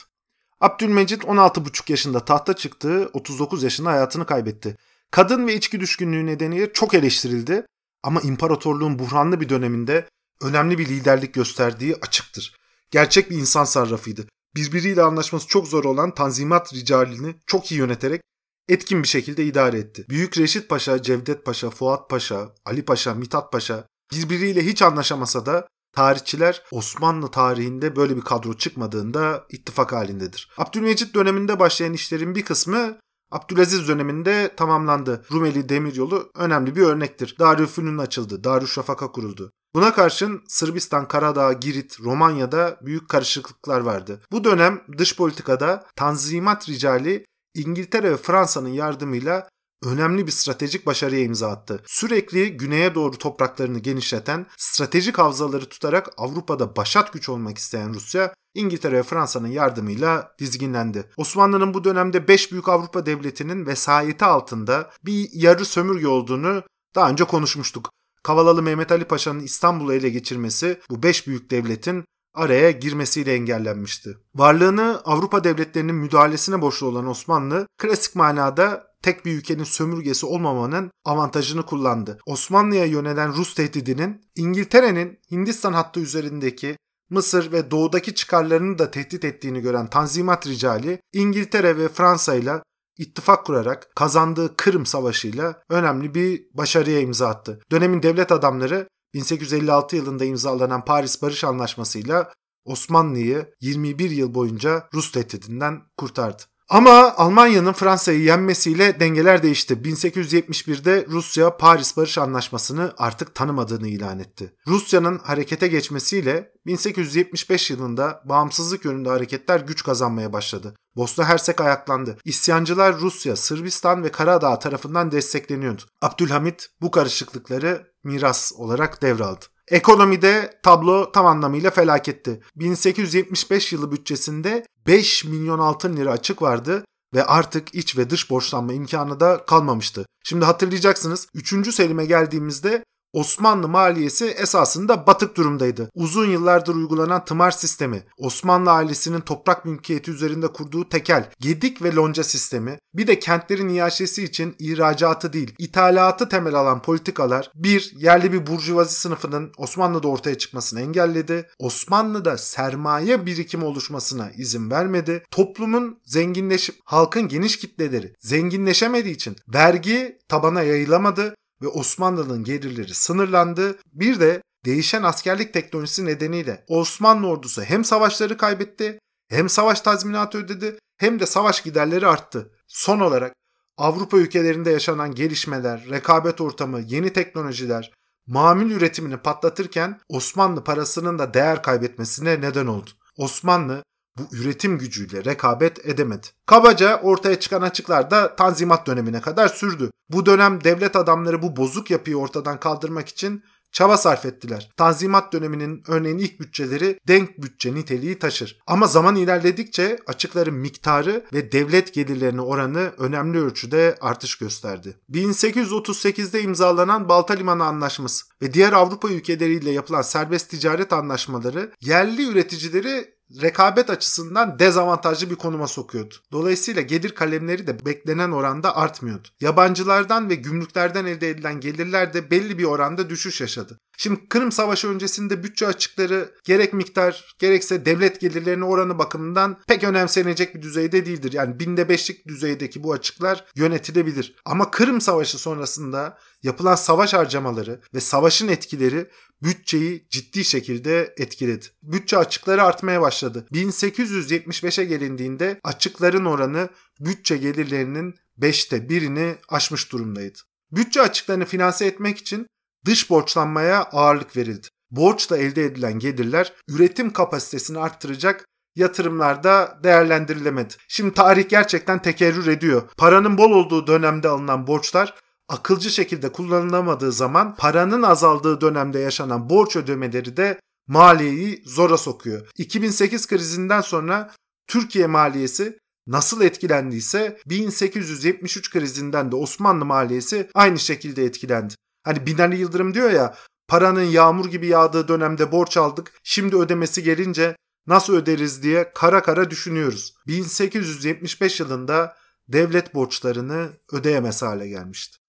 Abdülmecit 0.60 1.24
16,5 1.24 1.90
yaşında 1.92 2.24
tahta 2.24 2.54
çıktığı 2.54 3.10
39 3.12 3.62
yaşında 3.62 3.90
hayatını 3.90 4.26
kaybetti. 4.26 4.76
Kadın 5.10 5.46
ve 5.46 5.54
içki 5.54 5.80
düşkünlüğü 5.80 6.26
nedeniyle 6.26 6.72
çok 6.72 6.94
eleştirildi 6.94 7.66
ama 8.02 8.20
imparatorluğun 8.20 8.98
buhranlı 8.98 9.40
bir 9.40 9.48
döneminde 9.48 10.08
önemli 10.42 10.78
bir 10.78 10.88
liderlik 10.88 11.34
gösterdiği 11.34 11.96
açıktır. 11.96 12.56
Gerçek 12.90 13.30
bir 13.30 13.36
insan 13.36 13.64
sarrafıydı. 13.64 14.26
Birbiriyle 14.56 15.02
anlaşması 15.02 15.46
çok 15.46 15.68
zor 15.68 15.84
olan 15.84 16.14
Tanzimat 16.14 16.74
ricalini 16.74 17.34
çok 17.46 17.72
iyi 17.72 17.78
yöneterek 17.78 18.20
etkin 18.68 19.02
bir 19.02 19.08
şekilde 19.08 19.44
idare 19.44 19.78
etti. 19.78 20.04
Büyük 20.08 20.38
Reşit 20.38 20.68
Paşa, 20.68 21.02
Cevdet 21.02 21.44
Paşa, 21.44 21.70
Fuat 21.70 22.10
Paşa, 22.10 22.54
Ali 22.64 22.84
Paşa, 22.84 23.14
Mithat 23.14 23.52
Paşa 23.52 23.91
birbiriyle 24.12 24.66
hiç 24.66 24.82
anlaşamasa 24.82 25.46
da 25.46 25.68
tarihçiler 25.92 26.62
Osmanlı 26.70 27.30
tarihinde 27.30 27.96
böyle 27.96 28.16
bir 28.16 28.22
kadro 28.22 28.54
çıkmadığında 28.54 29.46
ittifak 29.50 29.92
halindedir. 29.92 30.50
Abdülmecit 30.58 31.14
döneminde 31.14 31.58
başlayan 31.58 31.92
işlerin 31.92 32.34
bir 32.34 32.44
kısmı 32.44 32.98
Abdülaziz 33.32 33.88
döneminde 33.88 34.54
tamamlandı. 34.56 35.24
Rumeli 35.32 35.68
Demiryolu 35.68 36.30
önemli 36.36 36.76
bir 36.76 36.82
örnektir. 36.82 37.36
Darülfünun 37.38 37.98
açıldı, 37.98 38.44
Darüşşafaka 38.44 39.12
kuruldu. 39.12 39.52
Buna 39.74 39.94
karşın 39.94 40.42
Sırbistan, 40.48 41.08
Karadağ, 41.08 41.52
Girit, 41.52 42.00
Romanya'da 42.00 42.78
büyük 42.82 43.08
karışıklıklar 43.08 43.80
vardı. 43.80 44.20
Bu 44.32 44.44
dönem 44.44 44.82
dış 44.98 45.16
politikada 45.16 45.84
Tanzimat 45.96 46.68
ricali 46.68 47.24
İngiltere 47.54 48.10
ve 48.10 48.16
Fransa'nın 48.16 48.68
yardımıyla 48.68 49.48
önemli 49.82 50.26
bir 50.26 50.32
stratejik 50.32 50.86
başarıya 50.86 51.22
imza 51.22 51.48
attı. 51.48 51.82
Sürekli 51.86 52.56
güneye 52.56 52.94
doğru 52.94 53.18
topraklarını 53.18 53.78
genişleten, 53.78 54.46
stratejik 54.56 55.18
havzaları 55.18 55.68
tutarak 55.68 56.10
Avrupa'da 56.16 56.76
başat 56.76 57.12
güç 57.12 57.28
olmak 57.28 57.58
isteyen 57.58 57.94
Rusya, 57.94 58.34
İngiltere 58.54 58.96
ve 58.96 59.02
Fransa'nın 59.02 59.48
yardımıyla 59.48 60.34
dizginlendi. 60.38 61.10
Osmanlı'nın 61.16 61.74
bu 61.74 61.84
dönemde 61.84 62.28
5 62.28 62.52
büyük 62.52 62.68
Avrupa 62.68 63.06
devletinin 63.06 63.66
vesayeti 63.66 64.24
altında 64.24 64.90
bir 65.04 65.28
yarı 65.32 65.64
sömürge 65.64 66.08
olduğunu 66.08 66.62
daha 66.94 67.10
önce 67.10 67.24
konuşmuştuk. 67.24 67.90
Kavalalı 68.22 68.62
Mehmet 68.62 68.92
Ali 68.92 69.04
Paşa'nın 69.04 69.40
İstanbul'u 69.40 69.94
ele 69.94 70.08
geçirmesi 70.08 70.80
bu 70.90 71.02
5 71.02 71.26
büyük 71.26 71.50
devletin 71.50 72.04
araya 72.34 72.70
girmesiyle 72.70 73.34
engellenmişti. 73.34 74.18
Varlığını 74.34 75.00
Avrupa 75.04 75.44
devletlerinin 75.44 75.94
müdahalesine 75.94 76.62
borçlu 76.62 76.86
olan 76.86 77.06
Osmanlı, 77.06 77.66
klasik 77.78 78.14
manada 78.14 78.91
tek 79.02 79.24
bir 79.24 79.32
ülkenin 79.32 79.64
sömürgesi 79.64 80.26
olmamanın 80.26 80.90
avantajını 81.04 81.66
kullandı. 81.66 82.18
Osmanlı'ya 82.26 82.84
yönelen 82.84 83.34
Rus 83.34 83.54
tehdidinin 83.54 84.20
İngiltere'nin 84.36 85.18
Hindistan 85.30 85.72
hattı 85.72 86.00
üzerindeki 86.00 86.76
Mısır 87.10 87.52
ve 87.52 87.70
doğudaki 87.70 88.14
çıkarlarını 88.14 88.78
da 88.78 88.90
tehdit 88.90 89.24
ettiğini 89.24 89.60
gören 89.60 89.86
Tanzimat 89.86 90.46
ricali 90.46 91.00
İngiltere 91.12 91.78
ve 91.78 91.88
Fransa 91.88 92.34
ile 92.34 92.62
ittifak 92.98 93.46
kurarak 93.46 93.88
kazandığı 93.96 94.56
Kırım 94.56 94.86
Savaşı'yla 94.86 95.62
önemli 95.70 96.14
bir 96.14 96.46
başarıya 96.54 97.00
imza 97.00 97.28
attı. 97.28 97.60
Dönemin 97.70 98.02
devlet 98.02 98.32
adamları 98.32 98.88
1856 99.14 99.96
yılında 99.96 100.24
imzalanan 100.24 100.84
Paris 100.84 101.22
Barış 101.22 101.44
Anlaşması'yla 101.44 102.32
Osmanlı'yı 102.64 103.54
21 103.60 104.10
yıl 104.10 104.34
boyunca 104.34 104.88
Rus 104.94 105.12
tehdidinden 105.12 105.82
kurtardı. 105.96 106.42
Ama 106.72 107.14
Almanya'nın 107.16 107.72
Fransa'yı 107.72 108.22
yenmesiyle 108.22 109.00
dengeler 109.00 109.42
değişti. 109.42 109.74
1871'de 109.74 111.06
Rusya 111.08 111.56
Paris 111.56 111.96
Barış 111.96 112.18
Anlaşması'nı 112.18 112.94
artık 112.98 113.34
tanımadığını 113.34 113.88
ilan 113.88 114.18
etti. 114.18 114.54
Rusya'nın 114.66 115.18
harekete 115.18 115.68
geçmesiyle 115.68 116.52
1875 116.66 117.70
yılında 117.70 118.22
bağımsızlık 118.24 118.84
yönünde 118.84 119.08
hareketler 119.08 119.60
güç 119.60 119.84
kazanmaya 119.84 120.32
başladı. 120.32 120.74
Bosna 120.96 121.24
Hersek 121.24 121.60
ayaklandı. 121.60 122.18
İsyancılar 122.24 122.98
Rusya, 122.98 123.36
Sırbistan 123.36 124.04
ve 124.04 124.12
Karadağ 124.12 124.58
tarafından 124.58 125.12
destekleniyordu. 125.12 125.82
Abdülhamit 126.02 126.68
bu 126.80 126.90
karışıklıkları 126.90 127.92
miras 128.04 128.52
olarak 128.56 129.02
devraldı. 129.02 129.44
Ekonomide 129.70 130.60
tablo 130.62 131.12
tam 131.12 131.26
anlamıyla 131.26 131.70
felaketti. 131.70 132.40
1875 132.56 133.72
yılı 133.72 133.92
bütçesinde 133.92 134.66
5 134.86 135.24
milyon 135.24 135.58
altın 135.58 135.96
lira 135.96 136.10
açık 136.10 136.42
vardı 136.42 136.84
ve 137.14 137.24
artık 137.24 137.74
iç 137.74 137.98
ve 137.98 138.10
dış 138.10 138.30
borçlanma 138.30 138.72
imkanı 138.72 139.20
da 139.20 139.44
kalmamıştı. 139.46 140.06
Şimdi 140.24 140.44
hatırlayacaksınız 140.44 141.26
3. 141.34 141.74
Selim'e 141.74 142.04
geldiğimizde 142.04 142.84
Osmanlı 143.12 143.68
maliyesi 143.68 144.26
esasında 144.26 145.06
batık 145.06 145.36
durumdaydı. 145.36 145.90
Uzun 145.94 146.26
yıllardır 146.26 146.74
uygulanan 146.74 147.24
tımar 147.24 147.50
sistemi, 147.50 148.02
Osmanlı 148.18 148.70
ailesinin 148.70 149.20
toprak 149.20 149.64
mülkiyeti 149.64 150.10
üzerinde 150.10 150.48
kurduğu 150.48 150.88
tekel, 150.88 151.30
gedik 151.40 151.82
ve 151.82 151.94
lonca 151.94 152.24
sistemi, 152.24 152.78
bir 152.94 153.06
de 153.06 153.18
kentlerin 153.18 153.68
iaşesi 153.68 154.24
için 154.24 154.56
ihracatı 154.58 155.32
değil, 155.32 155.54
ithalatı 155.58 156.28
temel 156.28 156.54
alan 156.54 156.82
politikalar, 156.82 157.50
bir, 157.54 157.92
yerli 157.96 158.32
bir 158.32 158.46
burjuvazi 158.46 158.94
sınıfının 158.94 159.52
Osmanlı'da 159.56 160.08
ortaya 160.08 160.38
çıkmasını 160.38 160.80
engelledi, 160.80 161.48
Osmanlı'da 161.58 162.38
sermaye 162.38 163.26
birikimi 163.26 163.64
oluşmasına 163.64 164.30
izin 164.36 164.70
vermedi, 164.70 165.22
toplumun 165.30 165.98
zenginleşip 166.04 166.76
halkın 166.84 167.28
geniş 167.28 167.58
kitleleri 167.58 168.14
zenginleşemediği 168.20 169.14
için 169.14 169.36
vergi 169.54 170.18
tabana 170.28 170.62
yayılamadı, 170.62 171.34
ve 171.62 171.68
Osmanlı'nın 171.68 172.44
gelirleri 172.44 172.94
sınırlandı. 172.94 173.78
Bir 173.92 174.20
de 174.20 174.42
değişen 174.64 175.02
askerlik 175.02 175.52
teknolojisi 175.52 176.06
nedeniyle 176.06 176.64
Osmanlı 176.68 177.28
ordusu 177.28 177.62
hem 177.62 177.84
savaşları 177.84 178.36
kaybetti, 178.36 178.98
hem 179.28 179.48
savaş 179.48 179.80
tazminatı 179.80 180.38
ödedi, 180.38 180.78
hem 180.98 181.20
de 181.20 181.26
savaş 181.26 181.62
giderleri 181.62 182.06
arttı. 182.06 182.50
Son 182.68 183.00
olarak 183.00 183.34
Avrupa 183.76 184.16
ülkelerinde 184.16 184.70
yaşanan 184.70 185.14
gelişmeler, 185.14 185.86
rekabet 185.90 186.40
ortamı, 186.40 186.80
yeni 186.80 187.12
teknolojiler, 187.12 187.92
mamul 188.26 188.70
üretimini 188.70 189.16
patlatırken 189.16 190.00
Osmanlı 190.08 190.64
parasının 190.64 191.18
da 191.18 191.34
değer 191.34 191.62
kaybetmesine 191.62 192.40
neden 192.40 192.66
oldu. 192.66 192.90
Osmanlı 193.16 193.82
bu 194.18 194.36
üretim 194.36 194.78
gücüyle 194.78 195.24
rekabet 195.24 195.86
edemedi. 195.86 196.26
Kabaca 196.46 197.00
ortaya 197.00 197.40
çıkan 197.40 197.62
açıklar 197.62 198.10
da 198.10 198.36
Tanzimat 198.36 198.86
dönemine 198.86 199.20
kadar 199.20 199.48
sürdü. 199.48 199.90
Bu 200.10 200.26
dönem 200.26 200.64
devlet 200.64 200.96
adamları 200.96 201.42
bu 201.42 201.56
bozuk 201.56 201.90
yapıyı 201.90 202.16
ortadan 202.16 202.60
kaldırmak 202.60 203.08
için 203.08 203.44
çaba 203.72 203.96
sarf 203.96 204.26
ettiler. 204.26 204.70
Tanzimat 204.76 205.32
döneminin 205.32 205.82
örneğin 205.88 206.18
ilk 206.18 206.40
bütçeleri 206.40 206.98
denk 207.08 207.42
bütçe 207.42 207.74
niteliği 207.74 208.18
taşır. 208.18 208.58
Ama 208.66 208.86
zaman 208.86 209.16
ilerledikçe 209.16 209.98
açıkların 210.06 210.54
miktarı 210.54 211.24
ve 211.32 211.52
devlet 211.52 211.94
gelirlerine 211.94 212.40
oranı 212.40 212.92
önemli 212.98 213.38
ölçüde 213.38 213.96
artış 214.00 214.36
gösterdi. 214.36 214.96
1838'de 215.10 216.42
imzalanan 216.42 217.08
Balta 217.08 217.34
Limanı 217.34 217.64
Anlaşması 217.64 218.24
ve 218.42 218.54
diğer 218.54 218.72
Avrupa 218.72 219.08
ülkeleriyle 219.08 219.70
yapılan 219.70 220.02
serbest 220.02 220.50
ticaret 220.50 220.92
anlaşmaları 220.92 221.72
yerli 221.80 222.28
üreticileri 222.28 223.14
rekabet 223.42 223.90
açısından 223.90 224.58
dezavantajlı 224.58 225.30
bir 225.30 225.36
konuma 225.36 225.68
sokuyordu. 225.68 226.14
Dolayısıyla 226.32 226.82
gelir 226.82 227.14
kalemleri 227.14 227.66
de 227.66 227.86
beklenen 227.86 228.30
oranda 228.30 228.76
artmıyordu. 228.76 229.28
Yabancılardan 229.40 230.30
ve 230.30 230.34
gümrüklerden 230.34 231.06
elde 231.06 231.30
edilen 231.30 231.60
gelirler 231.60 232.14
de 232.14 232.30
belli 232.30 232.58
bir 232.58 232.64
oranda 232.64 233.10
düşüş 233.10 233.40
yaşadı. 233.40 233.78
Şimdi 233.96 234.28
Kırım 234.28 234.52
Savaşı 234.52 234.88
öncesinde 234.88 235.42
bütçe 235.42 235.66
açıkları 235.66 236.34
gerek 236.44 236.72
miktar 236.72 237.34
gerekse 237.38 237.84
devlet 237.84 238.20
gelirlerine 238.20 238.64
oranı 238.64 238.98
bakımından 238.98 239.60
pek 239.68 239.84
önemsenecek 239.84 240.54
bir 240.54 240.62
düzeyde 240.62 241.06
değildir. 241.06 241.32
Yani 241.32 241.60
binde 241.60 241.88
beşlik 241.88 242.28
düzeydeki 242.28 242.82
bu 242.82 242.92
açıklar 242.92 243.44
yönetilebilir. 243.54 244.34
Ama 244.44 244.70
Kırım 244.70 245.00
Savaşı 245.00 245.38
sonrasında 245.38 246.18
yapılan 246.42 246.74
savaş 246.74 247.14
harcamaları 247.14 247.80
ve 247.94 248.00
savaşın 248.00 248.48
etkileri 248.48 249.10
bütçeyi 249.42 250.06
ciddi 250.10 250.44
şekilde 250.44 251.14
etkiledi. 251.16 251.66
Bütçe 251.82 252.18
açıkları 252.18 252.62
artmaya 252.62 253.00
başladı. 253.00 253.46
1875'e 253.52 254.84
gelindiğinde 254.84 255.60
açıkların 255.64 256.24
oranı 256.24 256.68
bütçe 257.00 257.36
gelirlerinin 257.36 258.14
5'te 258.38 258.88
birini 258.88 259.36
aşmış 259.48 259.92
durumdaydı. 259.92 260.38
Bütçe 260.72 261.02
açıklarını 261.02 261.44
finanse 261.44 261.86
etmek 261.86 262.18
için 262.18 262.46
dış 262.86 263.10
borçlanmaya 263.10 263.82
ağırlık 263.82 264.36
verildi. 264.36 264.66
Borçla 264.90 265.38
elde 265.38 265.64
edilen 265.64 265.98
gelirler 265.98 266.52
üretim 266.68 267.12
kapasitesini 267.12 267.78
arttıracak 267.78 268.44
yatırımlarda 268.76 269.78
değerlendirilemedi. 269.84 270.74
Şimdi 270.88 271.14
tarih 271.14 271.48
gerçekten 271.48 272.02
tekerrür 272.02 272.46
ediyor. 272.46 272.82
Paranın 272.96 273.38
bol 273.38 273.50
olduğu 273.50 273.86
dönemde 273.86 274.28
alınan 274.28 274.66
borçlar 274.66 275.14
akılcı 275.52 275.90
şekilde 275.90 276.32
kullanılamadığı 276.32 277.12
zaman 277.12 277.56
paranın 277.56 278.02
azaldığı 278.02 278.60
dönemde 278.60 278.98
yaşanan 278.98 279.50
borç 279.50 279.76
ödemeleri 279.76 280.36
de 280.36 280.60
maliyeyi 280.86 281.62
zora 281.66 281.98
sokuyor. 281.98 282.48
2008 282.58 283.26
krizinden 283.26 283.80
sonra 283.80 284.30
Türkiye 284.66 285.06
maliyesi 285.06 285.78
nasıl 286.06 286.42
etkilendiyse 286.42 287.38
1873 287.46 288.70
krizinden 288.70 289.32
de 289.32 289.36
Osmanlı 289.36 289.84
maliyesi 289.84 290.50
aynı 290.54 290.78
şekilde 290.78 291.24
etkilendi. 291.24 291.74
Hani 292.04 292.26
Binali 292.26 292.56
Yıldırım 292.56 292.94
diyor 292.94 293.10
ya 293.10 293.34
paranın 293.68 294.02
yağmur 294.02 294.46
gibi 294.50 294.66
yağdığı 294.66 295.08
dönemde 295.08 295.52
borç 295.52 295.76
aldık 295.76 296.12
şimdi 296.24 296.56
ödemesi 296.56 297.02
gelince 297.02 297.56
nasıl 297.86 298.14
öderiz 298.14 298.62
diye 298.62 298.92
kara 298.94 299.22
kara 299.22 299.50
düşünüyoruz. 299.50 300.14
1875 300.26 301.60
yılında 301.60 302.16
devlet 302.48 302.94
borçlarını 302.94 303.70
ödeyemez 303.92 304.42
hale 304.42 304.68
gelmişti. 304.68 305.21